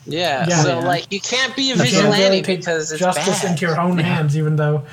Yeah. 0.07 0.47
Yeah. 0.49 0.63
so 0.63 0.79
Yeah. 0.81 0.87
like 0.87 1.13
you 1.13 1.21
can't 1.21 1.55
be 1.55 1.71
a 1.71 1.75
you 1.75 1.83
vigilante 1.83 2.19
really 2.23 2.43
because 2.43 2.91
it's 2.93 3.01
justice 3.01 3.43
bad. 3.43 3.51
into 3.53 3.67
your 3.67 3.79
own 3.81 3.99
Yeah. 3.99 4.05
hands, 4.05 4.37
even 4.37 4.57
though 4.57 4.85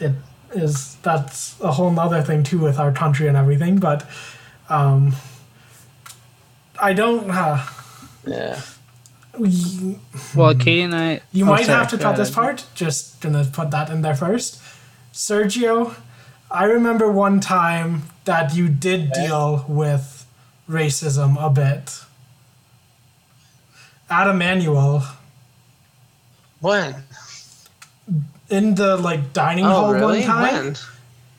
it 0.00 0.12
is 0.52 0.96
that's 1.02 1.54
a 1.60 1.72
whole 1.72 1.90
nother 1.90 2.22
thing 2.22 2.42
too 2.42 2.58
with 2.58 2.78
our 2.78 2.90
country 2.92 3.28
and 3.28 3.36
everything. 3.36 3.78
But 3.78 4.04
um, 4.68 5.14
I 6.80 6.92
don't. 6.92 7.30
Uh, 7.30 7.64
yeah. 8.26 8.60
We, 9.38 9.98
Well, 10.34 10.54
Katie 10.54 10.82
and 10.82 10.94
I. 10.94 11.20
You 11.32 11.44
oh, 11.44 11.48
might 11.48 11.66
sorry, 11.66 11.78
have 11.78 11.90
to 11.90 11.96
go 11.96 12.02
cut 12.04 12.16
this 12.16 12.30
part. 12.30 12.66
Just 12.74 13.20
gonna 13.20 13.44
put 13.44 13.70
that 13.70 13.90
in 13.90 14.02
there 14.02 14.14
first. 14.14 14.60
Sergio, 15.12 15.94
I 16.50 16.64
remember 16.64 17.10
one 17.10 17.40
time 17.40 18.04
that 18.24 18.54
you 18.54 18.68
did 18.68 19.12
deal 19.12 19.64
with 19.68 20.26
racism 20.68 21.36
a 21.44 21.50
bit. 21.50 22.00
At 24.10 24.28
Emmanuel, 24.28 25.02
When? 26.60 26.94
in 28.50 28.74
the 28.74 28.96
like 28.96 29.32
dining 29.32 29.64
Oh 29.64 29.70
hall 29.70 29.92
really? 29.94 30.18
one 30.20 30.22
time, 30.26 30.64
When? 30.64 30.76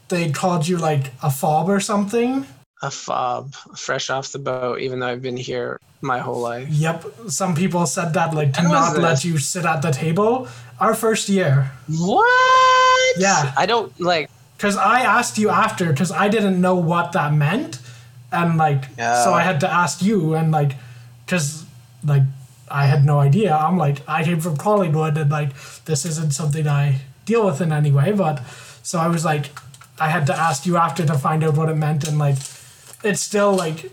they 0.10 0.32
called 0.32 0.68
you 0.68 0.78
like 0.78 1.12
a 1.22 1.30
fob 1.30 1.70
or 1.70 1.80
something. 1.80 2.46
A 2.82 2.92
fob, 2.92 3.54
fresh 3.78 4.10
off 4.10 4.32
the 4.32 4.40
boat. 4.40 4.80
Even 4.82 5.00
though 5.00 5.08
I've 5.08 5.22
been 5.22 5.38
here 5.38 5.80
my 6.02 6.20
whole 6.20 6.40
life. 6.40 6.68
Yep, 6.70 7.06
some 7.30 7.56
people 7.56 7.86
said 7.86 8.14
that 8.14 8.34
like 8.34 8.54
to 8.54 8.64
not 8.64 8.98
let 8.98 9.24
you 9.24 9.38
sit 9.38 9.66
at 9.66 9.82
the 9.82 9.92
table. 9.92 10.48
Our 10.80 10.94
first 10.94 11.30
year, 11.30 11.72
What? 11.88 13.16
Yeah. 13.18 13.54
I 13.58 13.66
don't 13.66 13.98
like. 14.00 14.30
because 14.58 14.76
I 14.78 15.02
asked 15.02 15.38
you 15.38 15.50
after, 15.50 15.86
because 15.92 16.12
I 16.12 16.28
didn't 16.28 16.60
know 16.60 16.76
what 16.76 17.14
that 17.14 17.34
meant, 17.34 17.80
and 18.32 18.58
like, 18.58 18.84
so 19.24 19.34
I 19.34 19.42
had 19.42 19.60
to 19.62 19.72
ask 19.72 20.02
you, 20.02 20.36
and 20.36 20.52
like, 20.52 20.74
because 21.26 21.66
like 22.04 22.24
I 22.70 22.86
had 22.88 23.06
no 23.06 23.20
idea. 23.20 23.56
I'm 23.56 23.78
like, 23.78 23.98
I 24.08 24.24
came 24.24 24.42
from 24.42 24.58
Collingwood, 24.58 25.18
and 25.18 25.32
like, 25.32 25.52
this 25.86 26.06
isn't 26.06 26.32
something 26.34 26.68
I 26.68 27.02
deal 27.26 27.46
with 27.46 27.62
in 27.62 27.72
any 27.72 27.92
way. 27.92 28.12
But 28.12 28.42
so 28.84 29.00
I 29.00 29.08
was 29.08 29.24
like, 29.24 29.46
I 30.00 30.10
had 30.10 30.28
to 30.28 30.36
ask 30.38 30.66
you 30.66 30.76
after 30.78 31.06
to 31.06 31.18
find 31.18 31.44
out 31.44 31.56
what 31.58 31.70
it 31.70 31.76
meant, 31.76 32.06
and 32.08 32.20
like, 32.20 32.36
it's 33.06 33.22
still 33.22 33.54
like. 33.54 33.92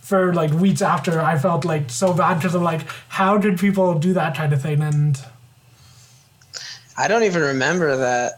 For 0.00 0.32
like 0.32 0.52
weeks 0.52 0.82
after, 0.82 1.20
I 1.20 1.36
felt 1.36 1.64
like 1.64 1.90
so 1.90 2.12
bad 2.14 2.34
because 2.36 2.54
I'm 2.54 2.62
like, 2.62 2.82
how 3.08 3.38
did 3.38 3.58
people 3.58 3.98
do 3.98 4.12
that 4.12 4.36
kind 4.36 4.52
of 4.52 4.62
thing? 4.62 4.80
And 4.80 5.20
I 6.96 7.08
don't 7.08 7.24
even 7.24 7.42
remember 7.42 7.96
that. 7.96 8.34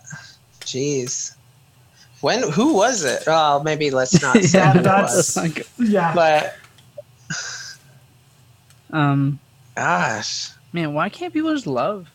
Jeez. 0.60 1.34
When? 2.22 2.50
Who 2.52 2.72
was 2.72 3.04
it? 3.04 3.24
Oh, 3.26 3.62
maybe 3.62 3.90
let's 3.90 4.22
not 4.22 4.38
say 4.42 4.58
Yeah, 4.58 4.72
who 4.72 4.78
it 4.78 4.82
that's- 4.82 5.14
was. 5.14 5.36
Like, 5.36 5.68
yeah, 5.78 6.14
But 6.14 6.56
um, 8.90 9.38
gosh, 9.76 10.50
man, 10.72 10.94
why 10.94 11.08
can't 11.10 11.32
people 11.34 11.52
just 11.54 11.66
love? 11.66 12.08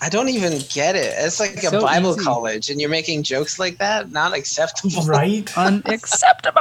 I 0.00 0.08
don't 0.10 0.28
even 0.28 0.58
get 0.72 0.94
it. 0.94 1.14
It's 1.16 1.40
like 1.40 1.56
a 1.56 1.68
So 1.68 1.80
Bible 1.80 2.12
easy. 2.16 2.24
college, 2.24 2.68
and 2.70 2.80
you're 2.80 2.90
making 2.90 3.22
jokes 3.22 3.58
like 3.58 3.78
that. 3.78 4.10
Not 4.12 4.34
acceptable. 4.34 5.02
right. 5.04 5.50
Unacceptable. 5.58 6.60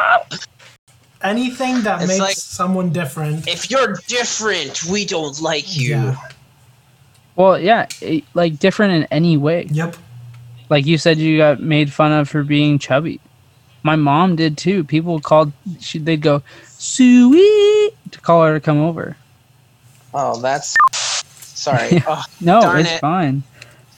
Anything 1.22 1.82
that 1.82 2.00
It's 2.02 2.08
makes 2.10 2.20
like- 2.20 2.36
someone 2.38 2.92
different. 2.92 3.48
If 3.48 3.70
you're 3.72 3.98
different, 4.08 4.86
we 4.86 5.06
don't 5.06 5.40
like 5.42 5.76
you. 5.76 5.96
Yeah. 5.96 6.18
Well, 7.36 7.60
yeah, 7.60 7.88
it, 8.02 8.24
like 8.34 8.60
different 8.60 8.94
in 8.94 9.04
any 9.12 9.36
way. 9.36 9.68
Yep. 9.70 9.98
Like 10.70 10.86
you 10.86 10.98
said, 10.98 11.18
you 11.18 11.38
got 11.38 11.60
made 11.62 11.92
fun 11.92 12.12
of 12.14 12.30
for 12.30 12.44
being 12.44 12.80
chubby. 12.80 13.20
My 13.84 13.96
mom 13.98 14.36
did 14.36 14.58
too. 14.58 14.84
People 14.84 15.20
called. 15.20 15.52
She, 15.80 16.00
they'd 16.00 16.22
go, 16.22 16.42
"Sweet" 16.78 17.94
to 18.12 18.20
call 18.22 18.44
her 18.46 18.54
to 18.54 18.60
come 18.60 18.80
over. 18.80 19.18
Oh, 20.14 20.40
that's. 20.40 20.76
Sorry. 21.66 21.90
Yeah. 21.92 22.04
Oh, 22.08 22.24
No, 22.42 22.76
it's 22.76 22.92
it. 22.92 23.00
fine. 23.00 23.42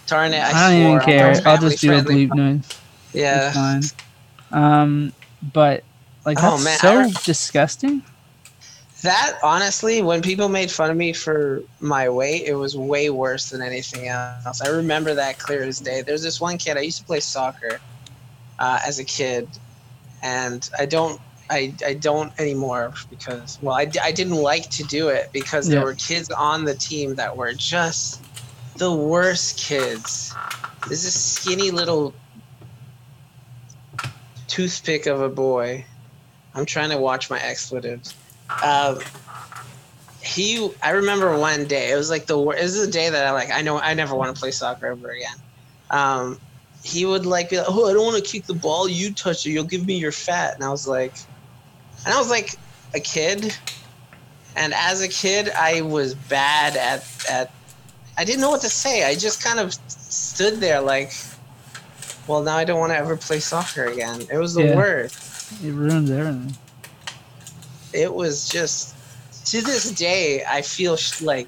darn 0.07 0.33
it! 0.33 0.39
I, 0.41 0.51
I, 0.51 0.71
don't 0.71 0.81
even 0.88 1.00
care. 1.01 1.31
I'm 1.31 1.47
I'll 1.47 1.57
just 1.57 1.81
do 1.81 1.91
a 1.91 1.97
family-friendly. 1.97 2.27
bleep 2.27 2.36
noise. 2.36 2.79
Yeah. 3.13 3.47
It's 3.47 3.91
fine. 3.91 4.62
Um, 4.63 5.13
but 5.53 5.83
like 6.25 6.38
Oh, 6.41 6.51
that's 6.51 6.63
man, 6.63 6.77
so 6.79 7.00
re- 7.01 7.13
disgusting. 7.25 8.01
That 9.01 9.38
honestly, 9.43 10.01
when 10.01 10.21
people 10.21 10.50
made 10.50 10.71
fun 10.71 10.89
of 10.89 10.97
me 10.97 11.13
for 11.13 11.62
my 11.81 12.09
weight, 12.09 12.43
it 12.45 12.55
was 12.55 12.75
way 12.77 13.09
worse 13.09 13.50
than 13.50 13.62
anything 13.62 14.07
else. 14.07 14.62
I 14.62 14.69
remember 14.69 15.13
that 15.13 15.38
clear 15.38 15.63
as 15.63 15.79
day. 15.79 16.01
There's 16.01 16.24
this 16.24 16.41
one 16.41 16.57
kid 16.57 16.77
I 16.77 16.81
used 16.81 17.00
to 17.00 17.05
play 17.05 17.19
soccer 17.19 17.79
uh, 18.59 18.79
as 18.86 18.97
a 19.00 19.03
kid, 19.03 19.47
and 20.24 20.67
I 20.79 20.86
don't. 20.86 21.19
I, 21.49 21.73
I 21.85 21.93
don't 21.93 22.31
anymore 22.39 22.93
because 23.09 23.57
well 23.61 23.75
I, 23.75 23.89
I 24.03 24.11
didn't 24.11 24.35
like 24.35 24.69
to 24.71 24.83
do 24.83 25.09
it 25.09 25.29
because 25.33 25.67
there 25.67 25.79
Yeah. 25.79 25.85
were 25.85 25.93
kids 25.95 26.29
on 26.31 26.65
the 26.65 26.75
team 26.75 27.15
that 27.15 27.35
were 27.35 27.53
just 27.53 28.21
the 28.77 28.91
worst 28.93 29.57
kids. 29.59 30.33
This 30.89 31.03
is 31.05 31.13
skinny 31.13 31.71
little 31.71 32.13
toothpick 34.47 35.05
of 35.05 35.21
a 35.21 35.29
boy. 35.29 35.85
I'm 36.53 36.65
trying 36.65 36.89
to 36.89 36.97
watch 36.97 37.29
my 37.29 37.39
expletives. 37.39 38.15
Um, 38.63 38.99
he 40.21 40.69
I 40.81 40.91
remember 40.91 41.37
one 41.37 41.65
day 41.65 41.91
it 41.91 41.95
was 41.95 42.09
like 42.09 42.25
the 42.25 42.43
this 42.51 42.75
is 42.75 42.87
a 42.87 42.91
day 42.91 43.09
that 43.09 43.25
I 43.25 43.31
like 43.31 43.51
I 43.51 43.61
know 43.61 43.79
I 43.79 43.93
never 43.93 44.15
want 44.15 44.35
to 44.35 44.39
play 44.39 44.51
soccer 44.51 44.87
ever 44.87 45.11
again. 45.11 45.35
Um, 45.89 46.39
he 46.83 47.05
would 47.05 47.25
like 47.25 47.49
be 47.49 47.57
like, 47.57 47.67
oh 47.69 47.89
I 47.89 47.93
don't 47.93 48.05
want 48.05 48.23
to 48.23 48.29
kick 48.29 48.45
the 48.45 48.53
ball, 48.53 48.87
you 48.89 49.13
touch 49.13 49.45
it, 49.45 49.51
you'll 49.51 49.63
give 49.63 49.85
me 49.85 49.97
your 49.97 50.11
fat, 50.11 50.55
and 50.55 50.63
I 50.63 50.69
was 50.69 50.87
like, 50.87 51.13
and 52.07 52.15
I 52.15 52.17
was 52.19 52.29
like 52.29 52.55
a 52.95 52.99
kid, 52.99 53.53
and 54.55 54.73
as 54.73 55.01
a 55.01 55.07
kid 55.07 55.49
I 55.49 55.81
was 55.81 56.15
bad 56.15 56.75
at 56.77 57.03
at 57.29 57.51
I 58.17 58.23
didn't 58.25 58.41
know 58.41 58.49
what 58.49 58.61
to 58.61 58.69
say. 58.69 59.03
I 59.05 59.13
just 59.15 59.43
kind 59.43 59.59
of 59.59 59.73
stood 59.87 60.55
there 60.59 60.81
like, 60.81 61.11
well 62.27 62.41
now 62.41 62.55
I 62.57 62.63
don't 62.63 62.79
want 62.79 62.91
to 62.93 62.97
ever 62.97 63.15
play 63.17 63.39
soccer 63.39 63.85
again. 63.85 64.21
It 64.31 64.37
was 64.37 64.53
the 64.55 64.63
Yeah. 64.63 64.75
worst 64.75 65.51
It 65.63 65.71
ruins 65.73 66.09
everything. 66.09 66.55
it 67.93 68.13
was 68.13 68.47
just 68.49 68.95
to 69.45 69.61
this 69.61 69.91
day 69.91 70.43
i 70.49 70.61
feel 70.61 70.97
sh- 70.97 71.21
like 71.21 71.47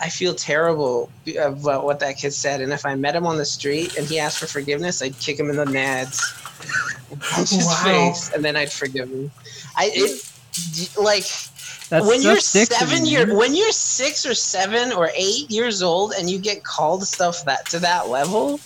i 0.00 0.08
feel 0.08 0.32
terrible 0.32 1.10
about 1.40 1.84
what 1.84 1.98
that 1.98 2.16
kid 2.16 2.32
said 2.32 2.60
and 2.60 2.72
if 2.72 2.86
i 2.86 2.94
met 2.94 3.16
him 3.16 3.26
on 3.26 3.36
the 3.36 3.44
street 3.44 3.96
and 3.98 4.06
he 4.06 4.18
asked 4.20 4.38
for 4.38 4.46
forgiveness 4.46 5.02
i'd 5.02 5.18
kick 5.18 5.40
him 5.40 5.50
in 5.50 5.56
the 5.56 5.64
nads 5.64 6.20
and 7.12 7.20
punch 7.20 7.50
his 7.50 7.66
Wow. 7.66 7.82
face 7.84 8.30
and 8.34 8.44
then 8.44 8.56
i'd 8.56 8.72
forgive 8.72 9.08
him 9.08 9.30
i 9.76 9.90
it 9.94 10.28
like 10.98 11.24
That's 11.88 12.06
when 12.06 12.20
you're 12.22 12.40
sticks 12.40 12.76
seven 12.76 13.04
you, 13.06 13.12
year 13.18 13.26
man. 13.26 13.36
when 13.36 13.54
you're 13.54 13.72
six 13.72 14.26
or 14.26 14.34
seven 14.34 14.92
or 14.92 15.10
eight 15.14 15.50
years 15.50 15.82
old 15.82 16.12
and 16.18 16.28
you 16.30 16.38
get 16.38 16.64
called 16.64 17.04
stuff 17.06 17.44
that 17.44 17.66
to 17.66 17.78
that 17.80 18.08
level 18.08 18.58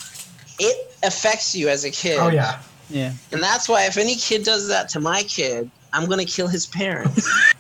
it 0.59 0.95
affects 1.03 1.55
you 1.55 1.69
as 1.69 1.85
a 1.85 1.91
kid 1.91 2.19
Oh 2.19 2.29
yeah. 2.29 2.61
Yeah. 2.89 3.13
and 3.33 3.43
that's 3.43 3.69
why 3.69 3.85
if 3.87 3.97
any 3.99 4.15
kid 4.17 4.43
does 4.45 4.69
that 4.69 4.89
to 4.91 5.01
my 5.01 5.23
kid 5.25 5.71
i'm 5.93 6.09
gonna 6.09 6.25
kill 6.25 6.49
his 6.49 6.67
parents 6.67 7.29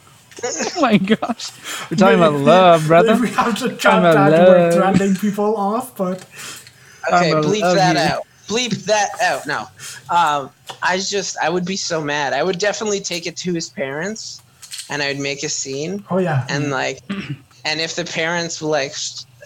Oh 0.45 0.81
my 0.83 0.99
gosh. 0.99 1.51
We're 1.91 1.97
talking 1.97 2.19
about 2.19 2.35
love, 2.35 2.87
brother. 2.89 3.17
We 3.17 3.31
have 3.31 3.55
to 3.59 3.61
Talking 3.71 3.79
chop 3.79 3.99
about 4.01 4.31
that. 4.31 4.49
We're 4.49 4.81
love. 5.09 5.21
people 5.21 5.57
off, 5.57 5.97
but 5.97 6.27
Okay, 7.11 7.33
I'm 7.33 7.43
bleep 7.43 7.63
that 7.75 7.97
you. 7.97 8.03
out. 8.03 8.26
Bleep 8.47 8.85
that 8.85 9.11
out. 9.23 9.47
No, 9.47 9.61
um, 10.09 10.51
I 10.83 10.99
just 10.99 11.37
I 11.43 11.49
would 11.49 11.65
be 11.65 11.77
so 11.77 12.01
mad. 12.01 12.33
I 12.33 12.43
would 12.43 12.59
definitely 12.59 13.01
take 13.01 13.27
it 13.27 13.37
to 13.39 13.53
his 13.53 13.69
parents, 13.69 14.41
and 14.89 15.03
I 15.03 15.09
would 15.09 15.19
make 15.19 15.43
a 15.43 15.49
scene, 15.49 16.05
oh 16.11 16.19
yeah. 16.19 16.47
and 16.49 16.71
like, 16.71 17.01
and 17.65 17.81
if 17.81 17.97
the 17.97 18.05
parents 18.05 18.63
were 18.63 18.69
like, 18.69 18.95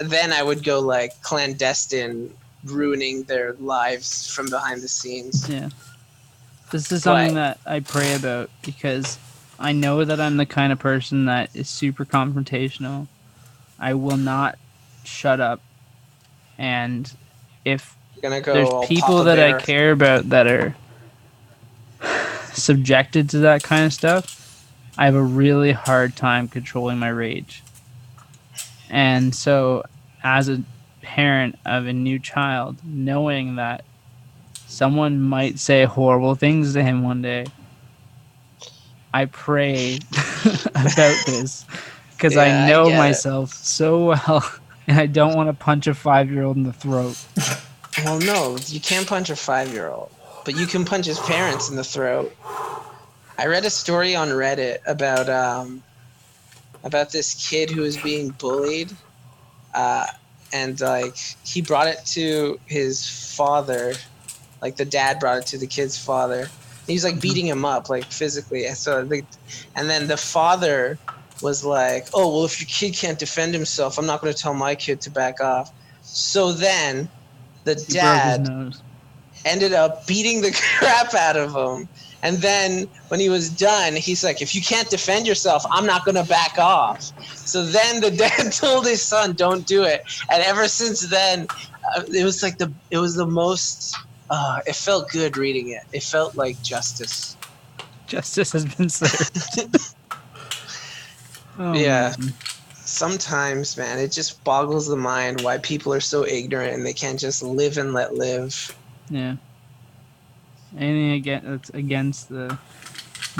then 0.00 0.32
I 0.32 0.42
would 0.42 0.62
go 0.64 0.80
like 0.80 1.20
clandestine, 1.22 2.32
ruining 2.64 3.22
their 3.24 3.54
lives 3.54 4.30
from 4.30 4.50
behind 4.50 4.82
the 4.82 4.88
scenes. 4.88 5.48
Yeah. 5.48 5.70
This 6.70 6.92
is 6.92 7.02
something 7.02 7.34
But- 7.34 7.58
that 7.64 7.70
I 7.70 7.80
pray 7.80 8.14
about 8.14 8.50
because 8.62 9.18
I 9.58 9.72
know 9.72 10.04
that 10.04 10.20
I'm 10.20 10.36
the 10.36 10.46
kind 10.46 10.72
of 10.72 10.78
person 10.78 11.24
that 11.26 11.50
is 11.54 11.68
super 11.68 12.04
confrontational. 12.04 13.08
I 13.78 13.94
will 13.94 14.16
not 14.16 14.58
shut 15.04 15.40
up. 15.40 15.60
And 16.58 17.10
if 17.64 17.94
You're 17.94 17.99
gonna 18.20 18.40
go. 18.40 18.54
there's 18.54 18.68
people 18.88 19.16
Papa 19.16 19.24
that 19.24 19.38
I 19.38 19.52
care 19.62 19.92
about 19.92 20.28
that 20.30 20.46
are 20.46 20.74
subjected 22.52 23.30
to 23.30 23.38
that 23.38 23.62
kind 23.62 23.86
of 23.86 23.92
stuff, 23.92 24.66
I 24.98 25.06
have 25.06 25.14
a 25.14 25.22
really 25.22 25.72
hard 25.72 26.16
time 26.16 26.48
controlling 26.48 26.98
my 26.98 27.08
rage. 27.08 27.62
And 28.90 29.34
so, 29.34 29.84
as 30.22 30.48
a 30.48 30.62
parent 31.02 31.58
of 31.64 31.86
a 31.86 31.92
new 31.92 32.18
child, 32.18 32.76
knowing 32.84 33.56
that 33.56 33.84
someone 34.66 35.20
might 35.20 35.58
say 35.58 35.84
horrible 35.84 36.34
things 36.34 36.72
to 36.74 36.82
him 36.82 37.02
one 37.02 37.22
day, 37.22 37.46
I 39.14 39.26
pray 39.26 39.98
about 40.66 41.24
this 41.26 41.64
because 42.16 42.36
Yeah, 42.36 42.42
I 42.42 42.52
I 42.52 42.68
know 42.68 42.90
it. 42.90 42.96
myself 42.98 43.52
so 43.54 44.06
well 44.06 44.50
and 44.86 44.98
I 45.00 45.06
don't 45.06 45.34
want 45.34 45.48
to 45.48 45.52
punch 45.54 45.86
a 45.86 45.94
five 45.94 46.30
year 46.30 46.42
old 46.42 46.56
in 46.56 46.64
the 46.64 46.72
throat. 46.72 47.16
Well, 47.98 48.20
no, 48.20 48.56
you 48.66 48.80
can't 48.80 49.06
punch 49.06 49.30
a 49.30 49.36
five-year-old, 49.36 50.10
but 50.44 50.56
you 50.56 50.66
can 50.66 50.84
punch 50.84 51.06
his 51.06 51.18
parents 51.20 51.68
in 51.70 51.76
the 51.76 51.84
throat. 51.84 52.34
I 53.36 53.46
read 53.46 53.64
a 53.64 53.70
story 53.70 54.14
on 54.14 54.28
Reddit 54.28 54.78
about 54.86 55.28
um, 55.28 55.82
about 56.84 57.10
this 57.10 57.48
kid 57.48 57.70
who 57.70 57.82
was 57.82 57.96
being 57.96 58.30
bullied, 58.30 58.94
uh, 59.74 60.06
and 60.52 60.80
like 60.80 61.16
he 61.44 61.62
brought 61.62 61.88
it 61.88 62.04
to 62.06 62.60
his 62.66 63.08
father, 63.36 63.94
like 64.62 64.76
the 64.76 64.84
dad 64.84 65.18
brought 65.18 65.38
it 65.38 65.46
to 65.46 65.58
the 65.58 65.66
kid's 65.66 65.98
father. 65.98 66.48
He 66.86 66.94
was 66.94 67.04
like 67.04 67.20
beating 67.20 67.46
him 67.46 67.64
up, 67.64 67.88
like 67.88 68.04
physically. 68.04 68.66
So, 68.74 69.04
the, 69.04 69.24
and 69.76 69.88
then 69.88 70.06
the 70.06 70.16
father 70.16 70.98
was 71.42 71.64
like, 71.64 72.08
"Oh 72.14 72.32
well, 72.32 72.44
if 72.44 72.60
your 72.60 72.68
kid 72.68 72.94
can't 72.96 73.18
defend 73.18 73.54
himself, 73.54 73.98
I'm 73.98 74.06
not 74.06 74.20
going 74.20 74.32
to 74.32 74.38
tell 74.38 74.54
my 74.54 74.74
kid 74.74 75.00
to 75.02 75.10
back 75.10 75.40
off." 75.40 75.72
So 76.02 76.52
then, 76.52 77.08
the 77.64 77.76
He 77.86 77.94
dad 77.94 78.02
broke 78.02 78.24
his 78.24 78.38
nose. 78.38 78.82
ended 79.44 79.72
up 79.72 80.06
beating 80.06 80.42
the 80.42 80.52
crap 80.78 81.14
out 81.14 81.36
of 81.36 81.54
him. 81.54 81.88
And 82.22 82.38
then 82.38 82.88
when 83.08 83.20
he 83.20 83.28
was 83.30 83.50
done, 83.50 83.94
he's 83.96 84.22
like, 84.24 84.42
if 84.42 84.54
you 84.54 84.60
can't 84.62 84.90
defend 84.90 85.26
yourself, 85.26 85.64
I'm 85.70 85.86
not 85.86 86.04
going 86.04 86.16
to 86.16 86.24
back 86.24 86.58
off. 86.58 87.12
So 87.44 87.64
then 87.64 88.00
the 88.00 88.10
dad 88.16 88.52
told 88.52 88.86
his 88.86 89.02
son, 89.02 89.34
don't 89.34 89.66
do 89.66 89.84
it. 89.84 90.02
And 90.30 90.42
ever 90.42 90.68
since 90.68 91.08
then, 91.08 91.48
uh, 91.96 92.02
it 92.14 92.24
was 92.24 92.42
like 92.42 92.58
the, 92.58 92.74
it 92.90 92.98
was 92.98 93.16
the 93.16 93.26
most, 93.26 93.94
uh, 94.30 94.60
it 94.66 94.76
felt 94.76 95.10
good 95.10 95.36
reading 95.36 95.70
it. 95.70 95.82
It 95.92 96.02
felt 96.02 96.36
like 96.36 96.60
justice. 96.62 97.38
Justice 98.06 98.52
has 98.52 98.66
been 98.66 98.88
served. 98.90 99.38
Oh, 101.58 101.80
Yeah. 101.80 102.14
man. 102.18 102.34
Sometimes, 102.90 103.76
man, 103.76 104.00
it 104.00 104.10
just 104.10 104.42
boggles 104.42 104.88
the 104.88 104.96
mind 104.96 105.42
why 105.42 105.58
people 105.58 105.94
are 105.94 106.00
so 106.00 106.26
ignorant 106.26 106.74
and 106.74 106.84
they 106.84 106.92
can't 106.92 107.20
just 107.20 107.40
live 107.40 107.78
and 107.78 107.92
let 107.92 108.14
live. 108.14 108.76
Yeah. 109.08 109.36
Anything 110.76 111.12
against 111.12 111.46
that's 111.46 111.70
against 111.70 112.28
the 112.30 112.58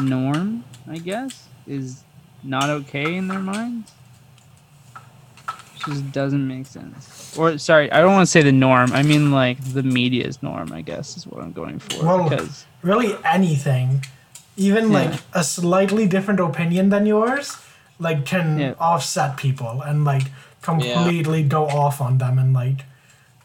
norm, 0.01 0.63
I 0.89 0.99
guess, 0.99 1.49
is 1.67 2.05
not 2.45 2.71
okay 2.71 3.17
in 3.17 3.27
their 3.27 3.41
minds. 3.41 3.91
Just 5.85 6.13
doesn't 6.13 6.47
make 6.47 6.67
sense. 6.67 7.37
Or 7.37 7.59
sorry, 7.59 7.91
I 7.91 8.01
don't 8.01 8.13
want 8.13 8.27
to 8.27 8.31
say 8.31 8.43
the 8.43 8.53
norm. 8.53 8.93
I 8.93 9.03
mean 9.03 9.33
like 9.33 9.59
the 9.73 9.83
media's 9.83 10.41
norm. 10.45 10.73
I 10.73 10.83
guess 10.83 11.17
is 11.17 11.27
what 11.27 11.43
I'm 11.43 11.53
going 11.53 11.81
for. 11.81 12.05
Well, 12.07 12.29
because 12.29 12.67
really 12.83 13.17
anything, 13.25 14.05
even 14.57 14.93
Yeah. 14.93 14.99
like 15.11 15.21
a 15.33 15.43
slightly 15.43 16.07
different 16.07 16.39
opinion 16.39 16.91
than 16.91 17.05
yours, 17.05 17.57
like 18.01 18.25
can 18.27 18.59
Yeah. 18.59 18.75
offset 18.81 19.37
people 19.37 19.83
and 19.83 20.05
like 20.05 20.25
completely 20.63 21.43
go 21.43 21.69
off 21.69 22.01
on 22.01 22.19
them 22.19 22.39
and 22.39 22.53
like 22.53 22.81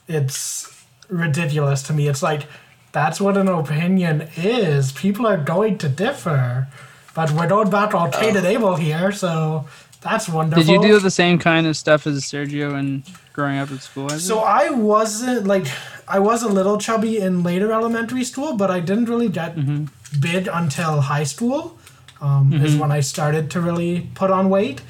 it's 0.07 0.71
ridiculous 1.09 1.83
to 1.83 1.93
me. 1.93 2.07
It's 2.07 2.23
like 2.23 2.43
that's 2.91 3.19
what 3.19 3.37
an 3.37 3.47
opinion 3.47 4.29
is. 4.37 4.91
People 4.93 5.27
are 5.27 5.37
going 5.37 5.77
to 5.79 5.89
differ, 5.89 6.67
but 7.13 7.31
we're 7.31 7.47
not 7.47 7.67
about 7.67 7.93
our 7.93 8.09
traded 8.09 8.45
able 8.45 8.75
here, 8.77 9.11
so 9.11 9.65
that's 10.01 10.29
wonderful. 10.29 10.63
did 10.63 10.71
you 10.71 10.81
do 10.81 10.99
the 10.99 11.11
same 11.11 11.37
kind 11.39 11.67
of 11.67 11.75
stuff 11.75 12.07
as 12.07 12.23
Sergio 12.23 12.73
and 12.79 13.03
growing 13.33 13.57
up 13.57 13.71
at 13.71 13.81
school? 13.81 14.05
Isaac? 14.05 14.21
So 14.21 14.39
I 14.39 14.69
wasn't 14.69 15.45
like 15.47 15.67
I 16.07 16.19
was 16.19 16.43
a 16.43 16.47
little 16.47 16.77
chubby 16.77 17.17
in 17.17 17.43
later 17.43 17.71
elementary 17.73 18.23
school, 18.23 18.55
but 18.55 18.69
I 18.71 18.79
didn't 18.79 19.05
really 19.09 19.29
get 19.29 19.55
Mm-hmm. 19.55 19.85
big 20.21 20.47
until 20.51 21.01
high 21.01 21.23
school. 21.25 21.77
Um, 22.21 22.53
Is 22.53 22.75
when 22.77 22.91
I 22.91 23.01
started 23.01 23.51
to 23.51 23.61
really 23.61 24.09
put 24.15 24.31
on 24.31 24.49
weight, 24.49 24.81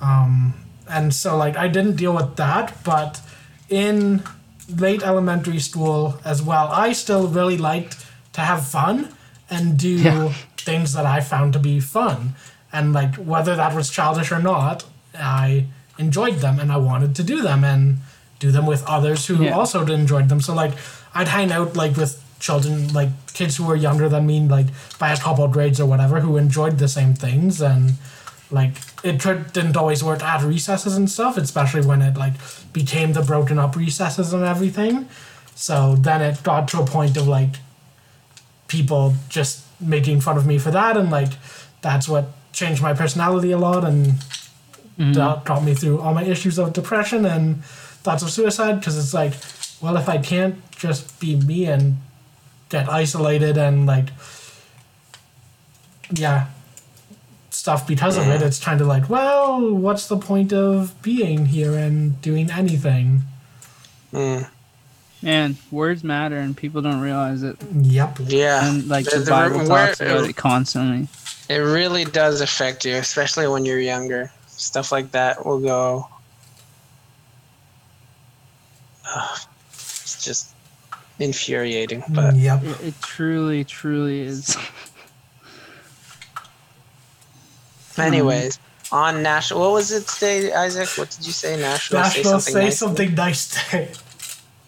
um, 0.00 0.54
and 0.88 1.14
so 1.14 1.36
like 1.36 1.56
I 1.56 1.68
didn't 1.68 1.96
deal 1.96 2.14
with 2.14 2.36
that. 2.36 2.82
But 2.84 3.20
in 3.68 4.22
late 4.76 5.02
elementary 5.02 5.58
school 5.60 6.18
as 6.24 6.42
well, 6.42 6.68
I 6.68 6.92
still 6.92 7.28
really 7.28 7.58
liked 7.58 7.96
to 8.32 8.40
have 8.40 8.66
fun 8.66 9.08
and 9.50 9.76
do 9.78 9.88
Yeah. 9.88 10.32
things 10.56 10.92
that 10.94 11.04
I 11.06 11.20
found 11.20 11.52
to 11.52 11.58
be 11.58 11.80
fun, 11.80 12.34
and 12.72 12.92
like 12.92 13.14
whether 13.16 13.54
that 13.56 13.74
was 13.74 13.90
childish 13.90 14.32
or 14.32 14.40
not, 14.40 14.84
I 15.14 15.66
enjoyed 15.98 16.36
them 16.40 16.58
and 16.58 16.72
I 16.72 16.76
wanted 16.78 17.14
to 17.16 17.22
do 17.22 17.42
them 17.42 17.62
and 17.64 17.98
do 18.38 18.50
them 18.50 18.64
with 18.66 18.82
others 18.86 19.26
who 19.26 19.42
Yeah. 19.44 19.52
also 19.56 19.84
enjoyed 19.86 20.28
them. 20.30 20.40
So 20.40 20.54
like 20.54 20.72
I'd 21.14 21.28
hang 21.28 21.52
out 21.52 21.76
like 21.76 21.96
with 21.96 22.19
children 22.40 22.92
like 22.92 23.10
kids 23.34 23.56
who 23.56 23.64
were 23.64 23.76
younger 23.76 24.08
than 24.08 24.26
me 24.26 24.40
like 24.40 24.66
by 24.98 25.12
a 25.12 25.16
couple 25.16 25.44
of 25.44 25.52
grades 25.52 25.78
or 25.78 25.86
whatever 25.86 26.20
who 26.20 26.36
enjoyed 26.36 26.78
the 26.78 26.88
same 26.88 27.14
things. 27.14 27.60
And 27.60 27.92
like 28.50 28.72
it 29.04 29.22
didn't 29.52 29.76
always 29.76 30.02
work 30.02 30.22
at 30.22 30.42
recesses 30.42 30.96
and 30.96 31.08
stuff 31.08 31.36
especially 31.36 31.86
when 31.86 32.02
it 32.02 32.16
like 32.16 32.32
became 32.72 33.12
the 33.12 33.22
broken 33.22 33.58
up 33.58 33.76
recesses 33.76 34.32
and 34.32 34.42
everything. 34.42 35.08
So 35.54 35.94
then 35.96 36.22
it 36.22 36.42
got 36.42 36.66
to 36.68 36.80
a 36.80 36.86
point 36.86 37.16
of 37.16 37.28
like 37.28 37.56
people 38.66 39.14
just 39.28 39.64
making 39.80 40.20
fun 40.20 40.36
of 40.36 40.46
me 40.46 40.58
for 40.58 40.70
that. 40.70 40.96
And 40.96 41.10
like 41.10 41.32
that's 41.82 42.08
what 42.08 42.28
changed 42.52 42.82
my 42.82 42.94
personality 42.94 43.52
a 43.52 43.58
lot 43.58 43.84
and 43.84 44.06
mm-hmm. 44.06 45.12
that 45.12 45.44
got 45.44 45.62
me 45.62 45.74
through 45.74 46.00
all 46.00 46.14
my 46.14 46.24
issues 46.24 46.58
of 46.58 46.72
depression 46.72 47.24
and 47.26 47.62
thoughts 47.64 48.22
of 48.22 48.30
suicide. 48.30 48.80
Because 48.80 48.98
it's 48.98 49.14
like 49.14 49.34
well 49.80 49.96
if 49.96 50.08
i 50.08 50.18
can't 50.18 50.56
just 50.72 51.18
be 51.20 51.36
me 51.36 51.64
and 51.64 51.96
get 52.70 52.88
isolated 52.88 53.58
and 53.58 53.84
like 53.86 54.06
yeah 56.12 56.46
stuff 57.50 57.86
because 57.86 58.16
of 58.16 58.26
it, 58.28 58.40
it's 58.40 58.58
kind 58.62 58.80
of 58.80 58.86
like, 58.86 59.10
well, 59.10 59.74
what's 59.74 60.06
the 60.08 60.16
point 60.16 60.50
of 60.52 60.94
being 61.02 61.46
here 61.46 61.76
and 61.76 62.20
doing 62.22 62.50
anything? 62.50 63.20
Mm, 64.14 64.48
Man, 65.22 65.56
words 65.70 66.02
matter, 66.02 66.38
and 66.38 66.56
people 66.56 66.80
don't 66.80 67.00
realize 67.02 67.42
it. 67.42 67.56
Yep. 67.74 68.18
yeah. 68.26 68.66
And 68.66 68.88
like 68.88 69.04
the, 69.04 69.18
The- 69.18 69.24
the- 69.24 69.30
Bible 69.30 69.58
where- 69.68 69.86
talks 69.88 70.00
about 70.00 70.24
it 70.24 70.36
constantly. 70.36 71.08
It 71.50 71.56
really 71.58 72.04
does 72.04 72.40
affect 72.40 72.84
you, 72.86 72.94
especially 72.94 73.46
when 73.48 73.64
you're 73.66 73.80
younger. 73.80 74.30
Stuff 74.46 74.90
like 74.92 75.10
that 75.10 75.44
will 75.44 75.58
go. 75.60 76.08
Ugh, 79.12 79.38
it's 79.72 80.24
just 80.24 80.54
infuriating. 81.20 82.02
Mm, 82.02 82.14
but 82.14 82.34
Yep. 82.34 82.64
It, 82.64 82.80
it 82.88 82.94
truly, 83.02 83.64
truly 83.64 84.22
is. 84.22 84.56
Hmm. 87.94 88.00
anyways, 88.00 88.58
on 88.90 89.22
national, 89.22 89.60
what 89.60 89.72
was 89.72 89.92
it 89.92 90.08
today, 90.08 90.52
Isaac? 90.52 90.88
What 90.96 91.10
did 91.10 91.26
you 91.26 91.32
say? 91.32 91.60
National. 91.60 92.02
National 92.02 92.40
say 92.40 92.64
nice? 92.64 92.78
something 92.78 93.14
nice 93.14 93.48
today. 93.48 93.90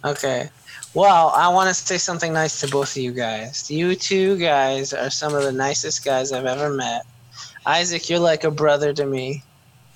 Okay. 0.04 0.50
Well, 0.94 1.28
I 1.28 1.46
want 1.48 1.68
to 1.68 1.74
say 1.74 1.96
something 1.96 2.32
nice 2.32 2.58
to 2.60 2.66
both 2.66 2.96
of 2.96 3.02
you 3.02 3.12
guys. 3.12 3.70
You 3.70 3.94
two 3.94 4.36
guys 4.36 4.92
are 4.92 5.10
some 5.10 5.32
of 5.32 5.44
the 5.44 5.52
nicest 5.52 6.04
guys 6.04 6.32
I've 6.32 6.44
ever 6.44 6.70
met. 6.70 7.06
Isaac, 7.64 8.10
you're 8.10 8.18
like 8.18 8.42
a 8.42 8.50
brother 8.50 8.92
to 8.94 9.06
me. 9.06 9.44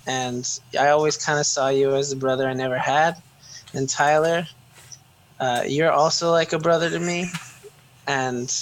And 0.06 0.48
I 0.78 0.90
always 0.90 1.16
kind 1.16 1.40
of 1.40 1.46
saw 1.46 1.70
you 1.70 1.92
as 1.96 2.12
a 2.12 2.16
brother 2.16 2.48
I 2.48 2.54
never 2.54 2.78
had. 2.78 3.20
And 3.74 3.88
Tyler, 3.88 4.46
uh, 5.40 5.62
you're 5.66 5.90
also 5.92 6.30
like 6.30 6.52
a 6.52 6.58
brother 6.58 6.88
to 6.90 6.98
me. 6.98 7.26
And, 8.06 8.52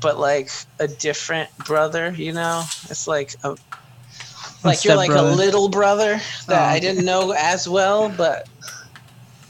but 0.00 0.18
like 0.18 0.50
a 0.78 0.88
different 0.88 1.48
brother, 1.58 2.10
you 2.10 2.32
know? 2.32 2.64
It's 2.90 3.06
like 3.06 3.34
a, 3.44 3.56
like 4.64 4.84
you're 4.84 4.96
like 4.96 5.10
a 5.10 5.22
little 5.22 5.68
brother 5.68 6.20
that 6.48 6.62
Oh. 6.62 6.74
I 6.74 6.80
didn't 6.80 7.04
know 7.04 7.32
as 7.32 7.68
well, 7.68 8.08
but 8.08 8.48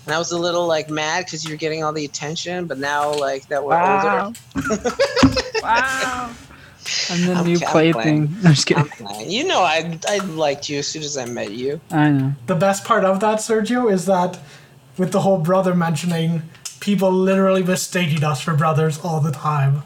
and 0.05 0.15
I 0.15 0.19
was 0.19 0.33
a 0.33 0.39
little 0.39 0.67
like 0.67 0.89
mad 0.91 1.25
because 1.27 1.47
you're 1.47 1.57
getting 1.59 1.85
all 1.85 1.93
the 1.93 2.05
attention, 2.05 2.67
but 2.67 2.79
now 2.79 3.13
like 3.15 3.47
that 3.49 3.63
we're 3.65 3.75
older, 3.79 4.33
wow. 5.63 6.31
I'm 7.11 7.27
the 7.27 7.35
I'm 7.35 7.45
new 7.47 7.59
ca- 7.59 7.67
I'm 7.67 7.73
plaything. 7.73 8.35
I'm 8.45 8.55
just 8.55 8.73
I'm 8.75 8.89
kidding. 8.89 9.31
You 9.31 9.47
know, 9.47 9.61
I 9.61 9.99
I 10.09 10.19
liked 10.19 10.69
you 10.71 10.79
as 10.79 10.89
soon 10.89 11.03
as 11.03 11.17
I 11.19 11.27
met 11.27 11.51
you. 11.53 11.81
I 11.91 12.09
know. 12.11 12.33
The 12.47 12.55
best 12.55 12.85
part 12.85 13.05
of 13.05 13.21
that, 13.21 13.39
Sergio, 13.39 13.93
is 13.93 14.07
that 14.07 14.39
with 14.99 15.13
the 15.13 15.21
whole 15.21 15.39
brother 15.39 15.75
mentioning, 15.75 16.43
people 16.81 17.11
literally 17.11 17.63
mistaking 17.63 18.25
us 18.25 18.41
for 18.41 18.55
brothers 18.55 18.99
all 18.99 19.21
the 19.21 19.33
time. 19.33 19.83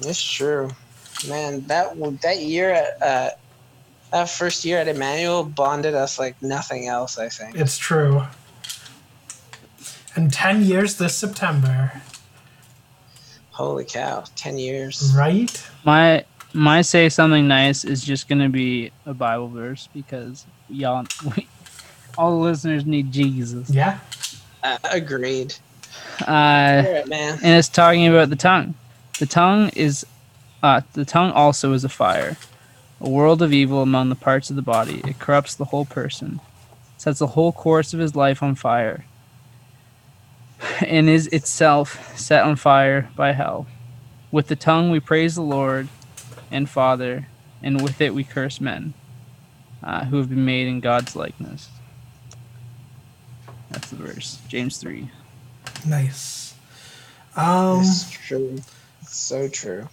It's 0.00 0.22
true, 0.22 0.70
man. 1.28 1.66
That 1.66 1.94
that 2.22 2.38
year 2.38 2.70
at 2.70 3.02
uh, 3.02 3.30
that 4.12 4.30
first 4.30 4.64
year 4.64 4.78
at 4.78 4.88
Emmanuel 4.88 5.44
bonded 5.44 5.94
us 5.94 6.18
like 6.18 6.40
nothing 6.42 6.86
else. 6.88 7.18
I 7.18 7.28
think. 7.28 7.56
It's 7.56 7.78
true. 7.78 8.22
And 10.14 10.30
10 10.30 10.64
years 10.64 10.98
this 10.98 11.16
September, 11.16 12.02
Holy 13.52 13.84
cow, 13.84 14.24
ten 14.34 14.58
years. 14.58 15.14
right? 15.16 15.70
My 15.84 16.24
my 16.52 16.82
say 16.82 17.08
something 17.08 17.46
nice 17.48 17.84
is 17.84 18.04
just 18.04 18.28
gonna 18.28 18.48
be 18.48 18.92
a 19.06 19.14
Bible 19.14 19.48
verse 19.48 19.88
because 19.94 20.46
y'all, 20.68 21.06
we, 21.36 21.46
all 22.18 22.30
the 22.38 22.44
listeners 22.44 22.84
need 22.86 23.12
Jesus. 23.12 23.70
Yeah. 23.70 23.98
Uh, 24.62 24.78
agreed. 24.90 25.54
Uh, 26.26 26.82
it, 26.84 27.08
man. 27.08 27.38
and 27.42 27.58
it's 27.58 27.68
talking 27.68 28.06
about 28.06 28.30
the 28.30 28.36
tongue. 28.36 28.74
The 29.18 29.26
tongue 29.26 29.70
is, 29.70 30.06
uh, 30.62 30.82
the 30.94 31.04
tongue 31.04 31.32
also 31.32 31.72
is 31.72 31.84
a 31.84 31.88
fire, 31.88 32.36
a 33.00 33.08
world 33.08 33.42
of 33.42 33.52
evil 33.52 33.82
among 33.82 34.08
the 34.08 34.14
parts 34.14 34.50
of 34.50 34.56
the 34.56 34.62
body. 34.62 35.00
It 35.04 35.18
corrupts 35.18 35.54
the 35.54 35.66
whole 35.66 35.84
person, 35.84 36.40
sets 36.96 37.18
the 37.18 37.28
whole 37.28 37.52
course 37.52 37.92
of 37.92 38.00
his 38.00 38.16
life 38.16 38.42
on 38.42 38.54
fire, 38.54 39.04
and 40.80 41.08
is 41.08 41.26
itself 41.28 42.16
set 42.18 42.44
on 42.44 42.56
fire 42.56 43.10
by 43.16 43.32
hell. 43.32 43.66
With 44.30 44.48
the 44.48 44.56
tongue 44.56 44.90
we 44.90 45.00
praise 45.00 45.34
the 45.34 45.42
Lord 45.42 45.88
and 46.50 46.68
Father, 46.68 47.28
and 47.62 47.82
with 47.82 48.00
it 48.00 48.14
we 48.14 48.24
curse 48.24 48.60
men, 48.60 48.94
uh, 49.82 50.06
who 50.06 50.16
have 50.18 50.30
been 50.30 50.44
made 50.44 50.68
in 50.68 50.80
God's 50.80 51.14
likeness. 51.14 51.68
That's 53.72 53.90
the 53.90 53.96
verse, 53.96 54.38
James 54.48 54.76
three. 54.76 55.08
Nice. 55.86 56.54
Um, 57.36 57.80
it's 57.80 58.10
true. 58.10 58.58
It's 59.00 59.16
so 59.16 59.48
true. 59.48 59.88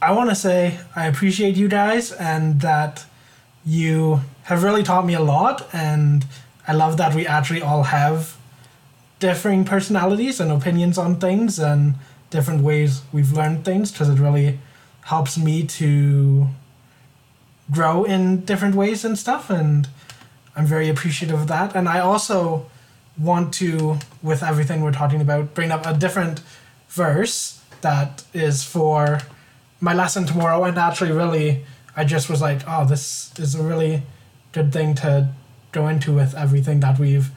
I 0.00 0.12
want 0.12 0.28
to 0.30 0.36
say 0.36 0.78
I 0.94 1.06
appreciate 1.06 1.56
you 1.56 1.68
guys 1.68 2.12
and 2.12 2.60
that 2.60 3.04
you 3.64 4.20
have 4.44 4.62
really 4.62 4.82
taught 4.82 5.06
me 5.06 5.14
a 5.14 5.20
lot. 5.20 5.68
And 5.72 6.26
I 6.68 6.74
love 6.74 6.98
that 6.98 7.14
we 7.14 7.26
actually 7.26 7.62
all 7.62 7.84
have 7.84 8.36
differing 9.18 9.64
personalities 9.64 10.38
and 10.38 10.52
opinions 10.52 10.98
on 10.98 11.18
things 11.18 11.58
and 11.58 11.94
different 12.30 12.62
ways 12.62 13.02
we've 13.12 13.32
learned 13.32 13.64
things 13.64 13.90
because 13.90 14.10
it 14.10 14.18
really 14.18 14.58
helps 15.04 15.38
me 15.38 15.64
to 15.66 16.48
grow 17.70 18.04
in 18.04 18.44
different 18.44 18.74
ways 18.74 19.04
and 19.04 19.18
stuff. 19.18 19.48
And 19.48 19.88
I'm 20.56 20.66
very 20.66 20.88
appreciative 20.88 21.38
of 21.38 21.48
that. 21.48 21.76
And 21.76 21.88
I 21.88 22.00
also 22.00 22.66
want 23.18 23.52
to, 23.54 23.98
with 24.22 24.42
everything 24.42 24.80
we're 24.80 24.92
talking 24.92 25.20
about, 25.20 25.54
bring 25.54 25.70
up 25.70 25.86
a 25.86 25.94
different 25.94 26.40
verse 26.88 27.62
that 27.82 28.24
is 28.32 28.64
for 28.64 29.20
my 29.80 29.94
lesson 29.94 30.26
tomorrow. 30.26 30.64
And 30.64 30.78
actually, 30.78 31.12
really, 31.12 31.64
I 31.94 32.04
just 32.04 32.30
was 32.30 32.40
like, 32.40 32.62
oh, 32.66 32.86
this 32.86 33.32
is 33.38 33.54
a 33.54 33.62
really 33.62 34.02
good 34.52 34.72
thing 34.72 34.94
to 34.96 35.28
go 35.72 35.88
into 35.88 36.14
with 36.14 36.34
everything 36.34 36.80
that 36.80 36.98
we've 36.98 37.30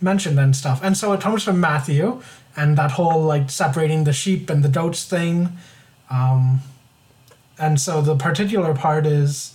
mentioned 0.00 0.38
and 0.38 0.56
stuff. 0.56 0.80
And 0.82 0.96
so 0.96 1.12
it 1.12 1.20
comes 1.20 1.42
from 1.42 1.60
Matthew 1.60 2.22
and 2.56 2.78
that 2.78 2.92
whole 2.92 3.22
like 3.22 3.50
separating 3.50 4.04
the 4.04 4.12
sheep 4.12 4.48
and 4.48 4.62
the 4.62 4.68
goats 4.68 5.04
thing. 5.04 5.50
Um, 6.10 6.60
and 7.58 7.80
so 7.80 8.00
the 8.00 8.16
particular 8.16 8.74
part 8.74 9.06
is 9.06 9.53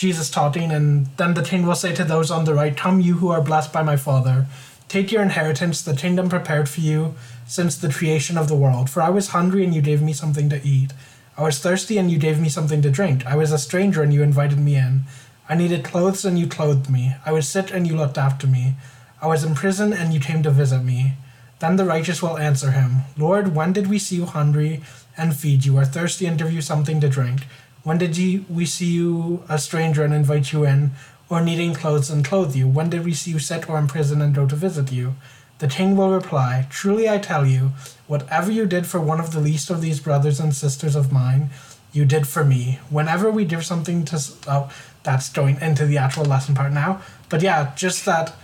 Jesus 0.00 0.30
talking, 0.30 0.72
and 0.72 1.08
then 1.18 1.34
the 1.34 1.42
king 1.42 1.66
will 1.66 1.74
say 1.74 1.94
to 1.94 2.04
those 2.04 2.30
on 2.30 2.46
the 2.46 2.54
right, 2.54 2.74
Come, 2.74 3.02
you 3.02 3.16
who 3.16 3.28
are 3.28 3.42
blessed 3.42 3.70
by 3.70 3.82
my 3.82 3.96
Father, 3.96 4.46
take 4.88 5.12
your 5.12 5.20
inheritance, 5.20 5.82
the 5.82 5.94
kingdom 5.94 6.30
prepared 6.30 6.70
for 6.70 6.80
you 6.80 7.16
since 7.46 7.76
the 7.76 7.92
creation 7.92 8.38
of 8.38 8.48
the 8.48 8.54
world. 8.54 8.88
For 8.88 9.02
I 9.02 9.10
was 9.10 9.28
hungry, 9.28 9.62
and 9.62 9.74
you 9.74 9.82
gave 9.82 10.00
me 10.00 10.14
something 10.14 10.48
to 10.48 10.66
eat. 10.66 10.94
I 11.36 11.42
was 11.42 11.58
thirsty, 11.58 11.98
and 11.98 12.10
you 12.10 12.18
gave 12.18 12.40
me 12.40 12.48
something 12.48 12.80
to 12.80 12.90
drink. 12.90 13.26
I 13.26 13.36
was 13.36 13.52
a 13.52 13.58
stranger, 13.58 14.02
and 14.02 14.10
you 14.10 14.22
invited 14.22 14.58
me 14.58 14.76
in. 14.76 15.02
I 15.50 15.54
needed 15.54 15.84
clothes, 15.84 16.24
and 16.24 16.38
you 16.38 16.46
clothed 16.46 16.88
me. 16.88 17.14
I 17.26 17.32
was 17.32 17.46
sick, 17.46 17.70
and 17.70 17.86
you 17.86 17.94
looked 17.94 18.16
after 18.16 18.46
me. 18.46 18.76
I 19.20 19.26
was 19.26 19.44
in 19.44 19.54
prison, 19.54 19.92
and 19.92 20.14
you 20.14 20.20
came 20.20 20.42
to 20.44 20.50
visit 20.50 20.80
me. 20.82 21.16
Then 21.58 21.76
the 21.76 21.84
righteous 21.84 22.22
will 22.22 22.38
answer 22.38 22.70
him, 22.70 23.02
Lord, 23.18 23.54
when 23.54 23.74
did 23.74 23.90
we 23.90 23.98
see 23.98 24.16
you 24.16 24.24
hungry 24.24 24.80
and 25.18 25.36
feed 25.36 25.66
you, 25.66 25.76
or 25.76 25.84
thirsty 25.84 26.24
and 26.24 26.38
give 26.38 26.54
you 26.54 26.62
something 26.62 27.02
to 27.02 27.08
drink? 27.10 27.42
When 27.90 27.98
did 27.98 28.16
you, 28.16 28.44
we 28.48 28.66
see 28.66 28.86
you 28.86 29.42
a 29.48 29.58
stranger 29.58 30.04
and 30.04 30.14
invite 30.14 30.52
you 30.52 30.62
in, 30.62 30.92
or 31.28 31.40
needing 31.40 31.74
clothes 31.74 32.08
and 32.08 32.24
clothe 32.24 32.54
you? 32.54 32.68
When 32.68 32.88
did 32.88 33.04
we 33.04 33.12
see 33.12 33.32
you 33.32 33.40
sick 33.40 33.68
or 33.68 33.80
in 33.80 33.88
prison 33.88 34.22
and 34.22 34.32
go 34.32 34.46
to 34.46 34.54
visit 34.54 34.92
you? 34.92 35.16
The 35.58 35.66
king 35.66 35.96
will 35.96 36.12
reply, 36.12 36.68
Truly 36.70 37.08
I 37.08 37.18
tell 37.18 37.44
you, 37.44 37.72
whatever 38.06 38.52
you 38.52 38.64
did 38.64 38.86
for 38.86 39.00
one 39.00 39.18
of 39.18 39.32
the 39.32 39.40
least 39.40 39.70
of 39.70 39.80
these 39.82 39.98
brothers 39.98 40.38
and 40.38 40.54
sisters 40.54 40.94
of 40.94 41.10
mine, 41.10 41.50
you 41.92 42.04
did 42.04 42.28
for 42.28 42.44
me. 42.44 42.78
Whenever 42.90 43.28
we 43.28 43.44
give 43.44 43.66
something 43.66 44.04
to, 44.04 44.22
oh, 44.46 44.72
that's 45.02 45.28
going 45.28 45.60
into 45.60 45.84
the 45.84 45.98
actual 45.98 46.24
lesson 46.24 46.54
part 46.54 46.72
now. 46.72 47.02
But 47.28 47.42
yeah, 47.42 47.74
just 47.74 48.04
that 48.04 48.36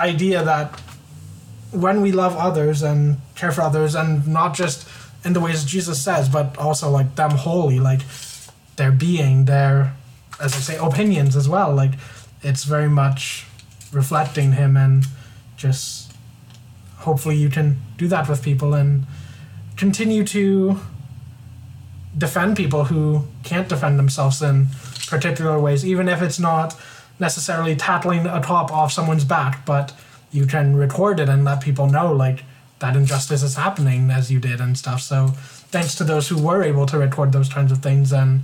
idea 0.00 0.42
that 0.42 0.80
when 1.70 2.02
we 2.02 2.10
love 2.10 2.36
others 2.36 2.82
and 2.82 3.18
care 3.36 3.52
for 3.52 3.60
others, 3.60 3.94
and 3.94 4.26
not 4.26 4.56
just 4.56 4.88
in 5.24 5.32
the 5.32 5.38
ways 5.38 5.64
Jesus 5.64 6.02
says, 6.02 6.28
but 6.28 6.58
also 6.58 6.90
like 6.90 7.14
them 7.14 7.30
wholly, 7.30 7.78
like 7.78 8.00
their 8.76 8.92
being, 8.92 9.44
their, 9.44 9.94
as 10.40 10.54
I 10.54 10.58
say, 10.58 10.76
opinions 10.76 11.36
as 11.36 11.48
well. 11.48 11.74
Like 11.74 11.92
it's 12.42 12.64
very 12.64 12.88
much 12.88 13.46
reflecting 13.92 14.52
Him, 14.52 14.76
and 14.76 15.04
just 15.56 16.12
hopefully 16.98 17.36
you 17.36 17.48
can 17.50 17.80
do 17.98 18.08
that 18.08 18.28
with 18.28 18.42
people 18.42 18.74
and 18.74 19.04
continue 19.76 20.24
to 20.24 20.78
defend 22.16 22.56
people 22.56 22.84
who 22.84 23.26
can't 23.42 23.68
defend 23.68 23.98
themselves 23.98 24.42
in 24.42 24.66
particular 25.08 25.58
ways, 25.58 25.84
even 25.84 26.08
if 26.08 26.22
it's 26.22 26.38
not 26.38 26.78
necessarily 27.18 27.76
tattling 27.76 28.26
a 28.26 28.40
top 28.40 28.72
off 28.72 28.92
someone's 28.92 29.24
back, 29.24 29.64
but 29.64 29.92
you 30.30 30.46
can 30.46 30.76
record 30.76 31.20
it 31.20 31.28
and 31.28 31.44
let 31.44 31.60
people 31.60 31.86
know 31.86 32.12
like 32.12 32.44
that 32.80 32.96
injustice 32.96 33.42
is 33.42 33.56
happening 33.56 34.10
as 34.10 34.30
you 34.30 34.40
did 34.40 34.60
and 34.60 34.76
stuff. 34.76 35.00
So 35.00 35.34
thanks 35.72 35.94
to 35.96 36.04
those 36.04 36.28
who 36.28 36.40
were 36.40 36.62
able 36.62 36.86
to 36.86 36.98
record 36.98 37.32
those 37.32 37.48
kinds 37.48 37.72
of 37.72 37.78
things 37.78 38.12
and 38.12 38.42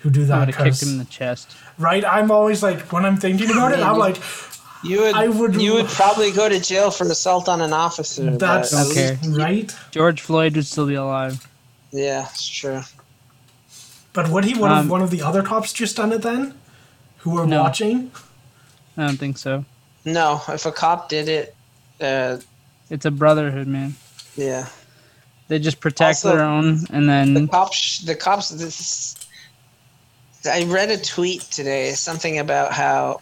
who 0.00 0.10
do 0.10 0.22
I 0.22 0.26
that. 0.26 0.38
would 0.38 0.48
have 0.54 0.56
kicked 0.64 0.68
'cause- 0.78 0.82
him 0.82 0.88
in 0.94 0.98
the 0.98 1.04
chest. 1.04 1.56
right? 1.76 2.04
I'm 2.04 2.30
always 2.30 2.62
like 2.62 2.80
when 2.92 3.04
I'm 3.04 3.16
thinking 3.18 3.50
about 3.50 3.72
it, 3.72 3.80
I'm 3.80 3.98
like, 3.98 4.16
You 4.84 5.00
would, 5.00 5.14
I 5.16 5.26
would- 5.26 5.60
you 5.60 5.74
would 5.74 5.88
probably 5.88 6.30
go 6.30 6.48
to 6.48 6.60
jail 6.60 6.92
for 6.92 7.04
assault 7.10 7.48
on 7.48 7.60
an 7.60 7.72
officer. 7.72 8.30
but 8.30 8.38
that's 8.38 8.72
at 8.72 8.86
Okay. 8.86 9.18
right. 9.30 9.74
George 9.90 10.20
Floyd 10.20 10.54
would 10.54 10.66
still 10.66 10.86
be 10.86 10.94
alive. 10.94 11.46
yeah, 11.90 12.26
it's 12.30 12.46
true. 12.46 12.82
But 14.12 14.28
would 14.30 14.44
he 14.44 14.54
would 14.54 14.70
have 14.70 14.84
Um, 14.84 14.88
one 14.88 15.02
of 15.02 15.10
the 15.10 15.20
other 15.22 15.42
cops 15.42 15.72
just 15.72 15.96
done 15.96 16.12
it 16.12 16.22
then? 16.22 16.54
Who 17.18 17.30
were 17.30 17.46
No. 17.46 17.60
watching? 17.62 18.12
I 18.96 19.06
don't 19.06 19.16
think 19.16 19.36
so. 19.38 19.64
No, 20.04 20.42
if 20.48 20.64
a 20.64 20.70
cop 20.72 21.08
did 21.08 21.28
it, 21.28 21.56
uh, 22.00 22.36
It's 22.88 23.04
a 23.04 23.10
brotherhood, 23.10 23.66
man. 23.66 23.96
yeah. 24.36 24.66
They 25.48 25.58
just 25.58 25.80
protect 25.80 26.08
Also, 26.24 26.36
their 26.36 26.44
own, 26.44 26.84
and 26.90 27.08
then 27.08 27.34
The 27.34 27.46
cops, 27.48 28.00
the 28.00 28.14
cops. 28.14 28.50
This, 28.50 29.16
I 30.50 30.64
read 30.64 30.90
a 30.90 30.98
tweet 30.98 31.40
today, 31.42 31.92
something 31.92 32.38
about 32.38 32.72
how. 32.72 33.18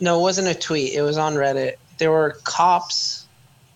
No, 0.00 0.18
it 0.18 0.22
wasn't 0.22 0.48
a 0.48 0.54
tweet. 0.54 0.92
It 0.94 1.02
was 1.02 1.18
on 1.18 1.34
Reddit. 1.34 1.74
There 1.98 2.10
were 2.12 2.38
cops, 2.44 3.26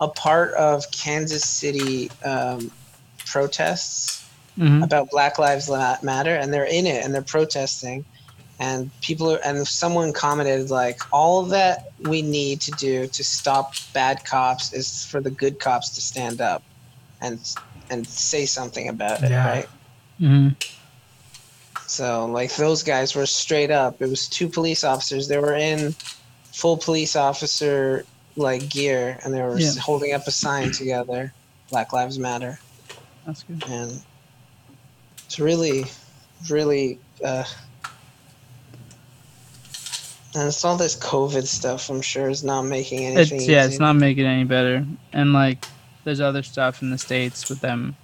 a 0.00 0.08
part 0.08 0.52
of 0.54 0.88
Kansas 0.90 1.44
City 1.44 2.10
um, 2.24 2.70
protests 3.26 4.24
Mhm. 4.58 4.84
about 4.84 5.08
Black 5.10 5.38
Lives 5.38 5.70
Matter, 5.70 6.34
and 6.36 6.52
they're 6.52 6.64
in 6.66 6.86
it 6.86 7.02
and 7.04 7.14
they're 7.14 7.22
protesting, 7.22 8.04
and 8.60 8.90
people 9.00 9.32
are, 9.32 9.40
and 9.42 9.66
someone 9.66 10.12
commented 10.12 10.70
like, 10.70 11.00
all 11.10 11.42
that 11.44 11.90
we 12.00 12.20
need 12.20 12.60
to 12.60 12.70
do 12.72 13.06
to 13.06 13.24
stop 13.24 13.74
bad 13.94 14.24
cops 14.26 14.72
is 14.74 15.06
for 15.06 15.20
the 15.22 15.30
good 15.30 15.58
cops 15.58 15.88
to 15.90 16.00
stand 16.02 16.40
up, 16.42 16.62
and 17.22 17.38
and 17.92 18.06
say 18.06 18.46
something 18.46 18.88
about 18.88 19.22
it, 19.22 19.30
Yeah. 19.30 19.48
right? 19.48 19.68
Mhm. 20.20 20.56
So 21.86 22.26
like 22.26 22.54
those 22.56 22.82
guys 22.82 23.14
were 23.14 23.26
straight 23.26 23.70
up. 23.70 24.00
It 24.00 24.08
was 24.08 24.26
two 24.28 24.48
police 24.48 24.82
officers. 24.82 25.28
They 25.28 25.38
were 25.38 25.54
in 25.54 25.94
full 26.52 26.76
police 26.76 27.14
officer 27.16 28.04
like 28.36 28.68
gear, 28.70 29.18
and 29.24 29.34
they 29.34 29.42
were 29.42 29.58
Yeah. 29.58 29.72
holding 29.80 30.12
up 30.14 30.26
a 30.26 30.30
sign 30.30 30.72
together, 30.72 31.32
Black 31.70 31.92
Lives 31.92 32.18
Matter, 32.18 32.58
that's 33.26 33.42
good. 33.42 33.62
and 33.68 34.00
it's 35.26 35.38
really, 35.38 35.84
really. 36.48 36.98
Uh, 37.22 37.44
and 40.34 40.48
it's 40.48 40.64
all 40.64 40.76
this 40.78 40.96
COVID 40.96 41.46
stuff. 41.46 41.90
I'm 41.90 42.00
sure 42.00 42.30
is 42.30 42.42
not 42.42 42.62
making 42.62 43.04
anything. 43.04 43.38
It's 43.40 43.48
yeah, 43.48 43.66
it's 43.66 43.78
not 43.78 43.94
making 43.96 44.24
it 44.24 44.28
any 44.28 44.44
better. 44.44 44.86
And 45.12 45.34
like, 45.34 45.62
there's 46.04 46.20
other 46.20 46.42
stuff 46.42 46.82
in 46.82 46.90
the 46.90 46.98
states 46.98 47.48
with 47.48 47.60
them. 47.60 47.96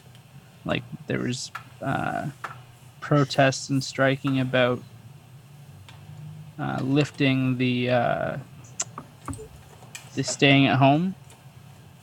Like 0.65 0.83
there 1.07 1.21
was 1.21 1.51
uh, 1.83 2.27
protests 3.01 3.69
and 3.71 3.83
striking 3.83 4.41
about 4.41 4.83
uh, 6.59 6.81
lifting 6.83 7.59
the 7.59 7.91
uh, 7.91 8.37
the 10.15 10.25
staying 10.25 10.67
at 10.67 10.77
home. 10.77 11.15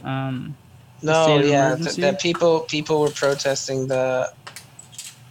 Um, 0.04 0.56
No, 1.02 1.40
yeah, 1.40 1.76
th- 1.76 1.96
that 1.98 2.20
people 2.22 2.62
people 2.62 3.02
were 3.02 3.10
protesting 3.10 3.88
the 3.88 4.32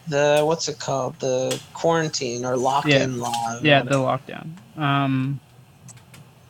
the 0.07 0.43
what's 0.45 0.69
it 0.69 0.79
called 0.79 1.19
the 1.21 1.59
quarantine 1.73 2.45
or 2.45 2.57
lock-in 2.57 3.19
law. 3.19 3.33
yeah, 3.63 3.83
whatever. 3.83 3.89
the 3.89 3.97
lockdown. 3.97 4.79
Um, 4.79 5.41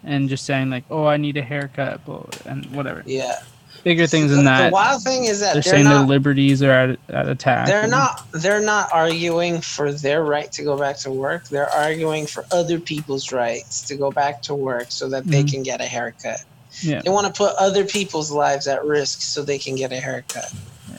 and 0.03 0.29
just 0.29 0.44
saying 0.44 0.70
like, 0.70 0.85
oh, 0.90 1.07
I 1.07 1.16
need 1.16 1.37
a 1.37 1.42
haircut, 1.42 2.00
and 2.44 2.66
whatever. 2.74 3.03
yeah. 3.07 3.42
Bigger 3.85 4.07
things 4.07 4.31
than 4.31 4.47
that. 4.47 4.68
The 4.70 4.73
wild 4.73 5.03
thing 5.03 5.25
is 5.25 5.40
that 5.40 5.53
they're, 5.53 5.62
they're, 5.62 5.73
saying 5.73 5.85
their 5.85 6.01
liberties 6.01 6.62
are 6.62 6.70
at, 6.70 6.99
at 7.11 7.29
attack. 7.29 7.66
they're 7.66 7.83
and- 7.83 7.90
not 7.90 8.27
they're 8.33 8.62
not 8.62 8.88
arguing 8.92 9.61
for 9.61 9.92
their 9.92 10.25
right 10.25 10.51
to 10.53 10.64
go 10.64 10.77
back 10.79 10.97
to 10.99 11.11
work. 11.11 11.49
They're 11.49 11.68
arguing 11.68 12.27
for 12.27 12.47
other 12.51 12.81
people's 12.81 13.31
rights 13.31 13.83
to 13.83 13.97
go 13.97 14.11
back 14.11 14.40
to 14.42 14.55
work 14.55 14.87
so 14.88 15.09
that 15.11 15.27
they 15.27 15.44
Mhm. 15.44 15.53
can 15.53 15.62
get 15.62 15.81
a 15.83 15.85
haircut. 15.85 16.42
Yeah. 16.81 17.03
They 17.05 17.11
want 17.11 17.27
to 17.27 17.33
put 17.33 17.55
other 17.57 17.85
people's 17.85 18.31
lives 18.31 18.66
at 18.66 18.85
risk 18.85 19.20
so 19.20 19.42
they 19.42 19.59
can 19.59 19.77
get 19.77 19.92
a 19.92 19.97
haircut. 20.01 20.53
Yeah. 20.90 20.99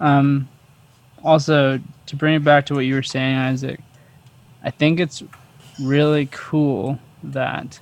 Um, 0.00 0.48
also, 1.24 1.80
to 2.06 2.16
bring 2.16 2.34
it 2.34 2.44
back 2.44 2.66
to 2.66 2.74
what 2.74 2.80
you 2.84 2.94
were 2.96 3.02
saying, 3.02 3.36
Isaac, 3.36 3.80
I 4.64 4.70
think 4.70 4.98
it's 4.98 5.22
really 5.80 6.28
cool 6.32 6.98
that 7.22 7.78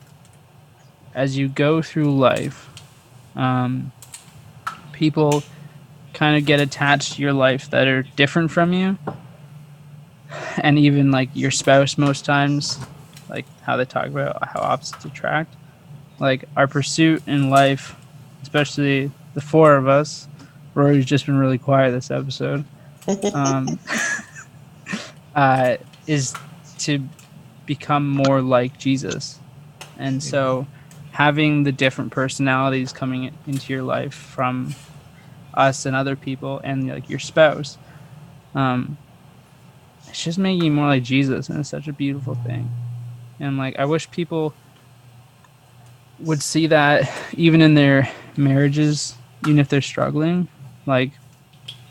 as 1.15 1.37
you 1.39 1.49
go 1.49 1.81
through 1.83 2.17
life, 2.17 2.69
um, 3.39 3.93
people 4.93 5.43
kind 6.13 6.37
of 6.37 6.45
get 6.45 6.61
attached 6.61 7.15
to 7.15 7.23
your 7.23 7.33
life 7.33 7.71
that 7.71 7.87
are 7.87 8.03
different 8.03 8.51
from 8.51 8.73
you. 8.73 8.99
And 10.59 10.79
even 10.79 11.11
like 11.11 11.31
your 11.33 11.51
spouse, 11.51 11.97
most 11.97 12.25
times, 12.25 12.79
like 13.31 13.47
how 13.63 13.77
they 13.77 13.85
talk 13.85 14.07
about 14.07 14.47
how 14.47 14.61
opposites 14.61 15.05
attract. 15.05 15.55
Like 16.19 16.45
our 16.57 16.67
pursuit 16.67 17.23
in 17.27 17.49
life, 17.49 17.95
especially 18.43 19.11
the 19.35 19.41
four 19.41 19.77
of 19.77 19.87
us, 19.87 20.27
Rory's 20.75 21.07
just 21.07 21.27
been 21.27 21.39
really 21.39 21.59
quiet 21.59 21.93
this 21.93 22.11
episode. 22.11 22.65
Um, 23.33 23.79
uh, 25.35 25.77
is 26.07 26.35
to 26.81 27.03
become 27.67 28.09
more 28.09 28.43
like 28.43 28.79
Jesus, 28.79 29.39
and 29.97 30.23
so 30.23 30.67
having 31.19 31.65
the 31.65 31.73
different 31.73 32.13
personalities 32.13 32.93
coming 32.93 33.37
into 33.45 33.73
your 33.73 33.83
life 33.83 34.15
from 34.15 34.73
us 35.53 35.85
and 35.85 35.97
other 35.97 36.15
people, 36.15 36.61
and 36.63 36.87
like 36.87 37.11
your 37.11 37.19
spouse, 37.19 37.77
um, 38.55 38.97
it's 40.07 40.23
just 40.23 40.39
making 40.39 40.63
you 40.63 40.71
more 40.71 40.87
like 40.87 41.03
Jesus, 41.03 41.49
and 41.49 41.59
it's 41.59 41.71
such 41.71 41.89
a 41.89 41.93
beautiful 41.93 42.37
thing. 42.37 42.71
And 43.41 43.59
like, 43.59 43.77
I 43.81 43.85
wish 43.85 44.09
people 44.13 44.55
would 46.21 46.41
see 46.41 46.69
that 46.69 47.11
even 47.33 47.63
in 47.63 47.75
their 47.75 48.09
marriages, 48.37 49.17
even 49.45 49.59
if 49.59 49.69
they're 49.69 49.83
struggling, 49.83 50.47
like 50.87 51.11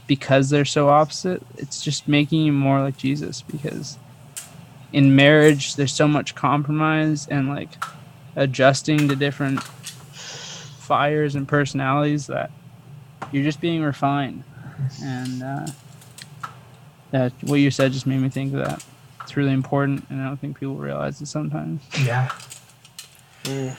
because 0.08 0.50
they're 0.50 0.64
so 0.64 0.88
opposite, 0.88 1.44
it's 1.58 1.82
just 1.82 2.08
making 2.08 2.44
you 2.44 2.54
more 2.54 2.80
like 2.80 2.96
Jesus 2.96 3.42
because 3.42 3.98
in 4.94 5.18
marriage 5.18 5.76
there's 5.76 5.92
so 5.92 6.08
much 6.08 6.34
compromise 6.34 7.28
and 7.28 7.50
like 7.50 7.72
adjusting 8.38 9.10
to 9.10 9.16
different 9.18 9.62
fires 9.62 11.36
and 11.36 11.46
personalities 11.48 12.28
that 12.28 12.50
you're 13.34 13.44
just 13.44 13.60
being 13.60 13.82
refined. 13.82 14.44
And 15.04 15.44
uh, 15.44 15.68
that 17.12 17.34
what 17.42 17.56
you 17.60 17.72
said 17.72 17.92
just 17.92 18.08
made 18.08 18.20
me 18.22 18.30
think 18.30 18.54
of 18.54 18.60
that. 18.64 18.86
It's 19.24 19.36
really 19.36 19.52
important, 19.52 20.06
and 20.10 20.22
I 20.22 20.26
don't 20.28 20.38
think 20.38 20.58
people 20.60 20.76
realize 20.76 21.20
it 21.20 21.26
sometimes. 21.26 21.82
Yeah. 22.02 22.32
Mm. 23.44 23.76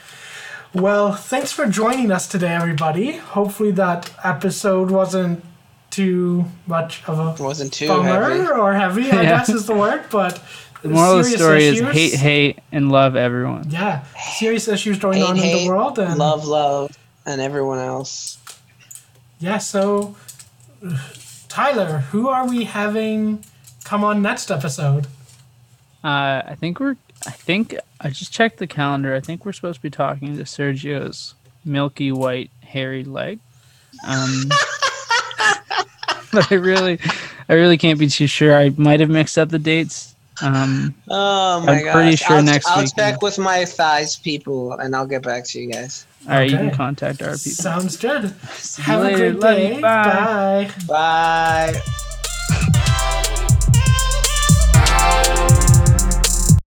Well, 0.74 1.12
thanks 1.14 1.50
for 1.50 1.64
joining 1.66 2.10
us 2.10 2.28
today, 2.28 2.54
everybody. 2.54 3.12
Hopefully 3.16 3.70
that 3.72 4.10
episode 4.22 4.90
wasn't 4.90 5.42
too 5.90 6.44
much 6.66 7.02
of 7.08 7.18
a 7.18 7.32
It 7.32 7.40
wasn't 7.40 7.72
too 7.72 7.88
bummer 7.88 8.28
heavy. 8.28 8.46
or 8.50 8.74
heavy, 8.74 9.10
I 9.10 9.14
Yeah. 9.22 9.38
guess 9.38 9.48
is 9.48 9.64
the 9.66 9.74
word, 9.74 10.04
but 10.10 10.42
The 10.82 10.88
moral 10.90 11.18
of 11.18 11.24
the 11.24 11.30
serious 11.38 11.78
story 11.78 11.88
is 11.90 11.94
hate, 11.94 12.14
hate, 12.14 12.58
and 12.72 12.90
love 12.92 13.16
everyone. 13.16 13.68
Yeah, 13.70 14.04
serious 14.34 14.68
issues 14.68 14.98
going 14.98 15.18
Hate, 15.18 15.24
on 15.28 15.36
in 15.36 15.42
hate, 15.42 15.64
the 15.64 15.68
world, 15.70 15.98
and 15.98 16.18
Love, 16.18 16.44
love, 16.46 16.96
and 17.26 17.40
everyone 17.40 17.78
else. 17.80 18.38
yeah. 19.40 19.58
So, 19.58 20.16
Tyler, 21.48 21.98
who 22.10 22.28
are 22.28 22.46
we 22.46 22.64
having 22.64 23.44
come 23.84 24.04
on 24.04 24.22
next 24.22 24.50
episode? 24.50 25.06
Uh, 26.04 26.42
I 26.46 26.56
think 26.58 26.78
we're. 26.80 26.96
I 27.26 27.32
think 27.32 27.74
I 28.00 28.10
just 28.10 28.32
checked 28.32 28.58
the 28.58 28.68
calendar. 28.68 29.14
I 29.14 29.20
think 29.20 29.44
we're 29.44 29.52
supposed 29.52 29.78
to 29.78 29.82
be 29.82 29.90
talking 29.90 30.36
to 30.36 30.44
Sergio's 30.44 31.34
milky 31.64 32.12
white 32.12 32.50
hairy 32.62 33.02
leg. 33.02 33.40
Um, 34.06 34.44
but 36.32 36.52
I 36.52 36.54
really, 36.54 37.00
I 37.48 37.54
really 37.54 37.76
can't 37.76 37.98
be 37.98 38.06
too 38.08 38.28
sure. 38.28 38.56
I 38.56 38.68
might 38.76 39.00
have 39.00 39.10
mixed 39.10 39.36
up 39.36 39.48
the 39.48 39.58
dates. 39.58 40.14
Um, 40.42 40.94
Oh 41.08 41.60
my 41.66 41.72
I'm 41.78 41.84
gosh. 41.84 41.92
pretty 41.94 42.16
sure 42.16 42.36
I'll, 42.36 42.42
next 42.42 42.66
I'll 42.68 42.82
week- 42.82 42.94
check 42.96 43.22
with 43.22 43.38
my 43.38 43.64
thighs 43.64 44.16
people 44.16 44.72
and 44.74 44.94
I'll 44.94 45.06
get 45.06 45.22
back 45.22 45.44
to 45.46 45.60
you 45.60 45.72
guys. 45.72 46.06
all 46.28 46.34
right, 46.36 46.50
you 46.50 46.56
can 46.56 46.70
contact 46.70 47.20
our 47.22 47.36
people. 47.36 47.52
Sounds 47.52 47.96
good. 47.96 48.34
See 48.52 48.82
you 48.82 48.86
Have 48.86 49.00
a 49.00 49.04
later. 49.04 49.30
great 49.32 49.40
day. 49.40 49.80
Bye. 49.80 50.70
Bye. 50.86 51.72
Bye. 51.74 52.04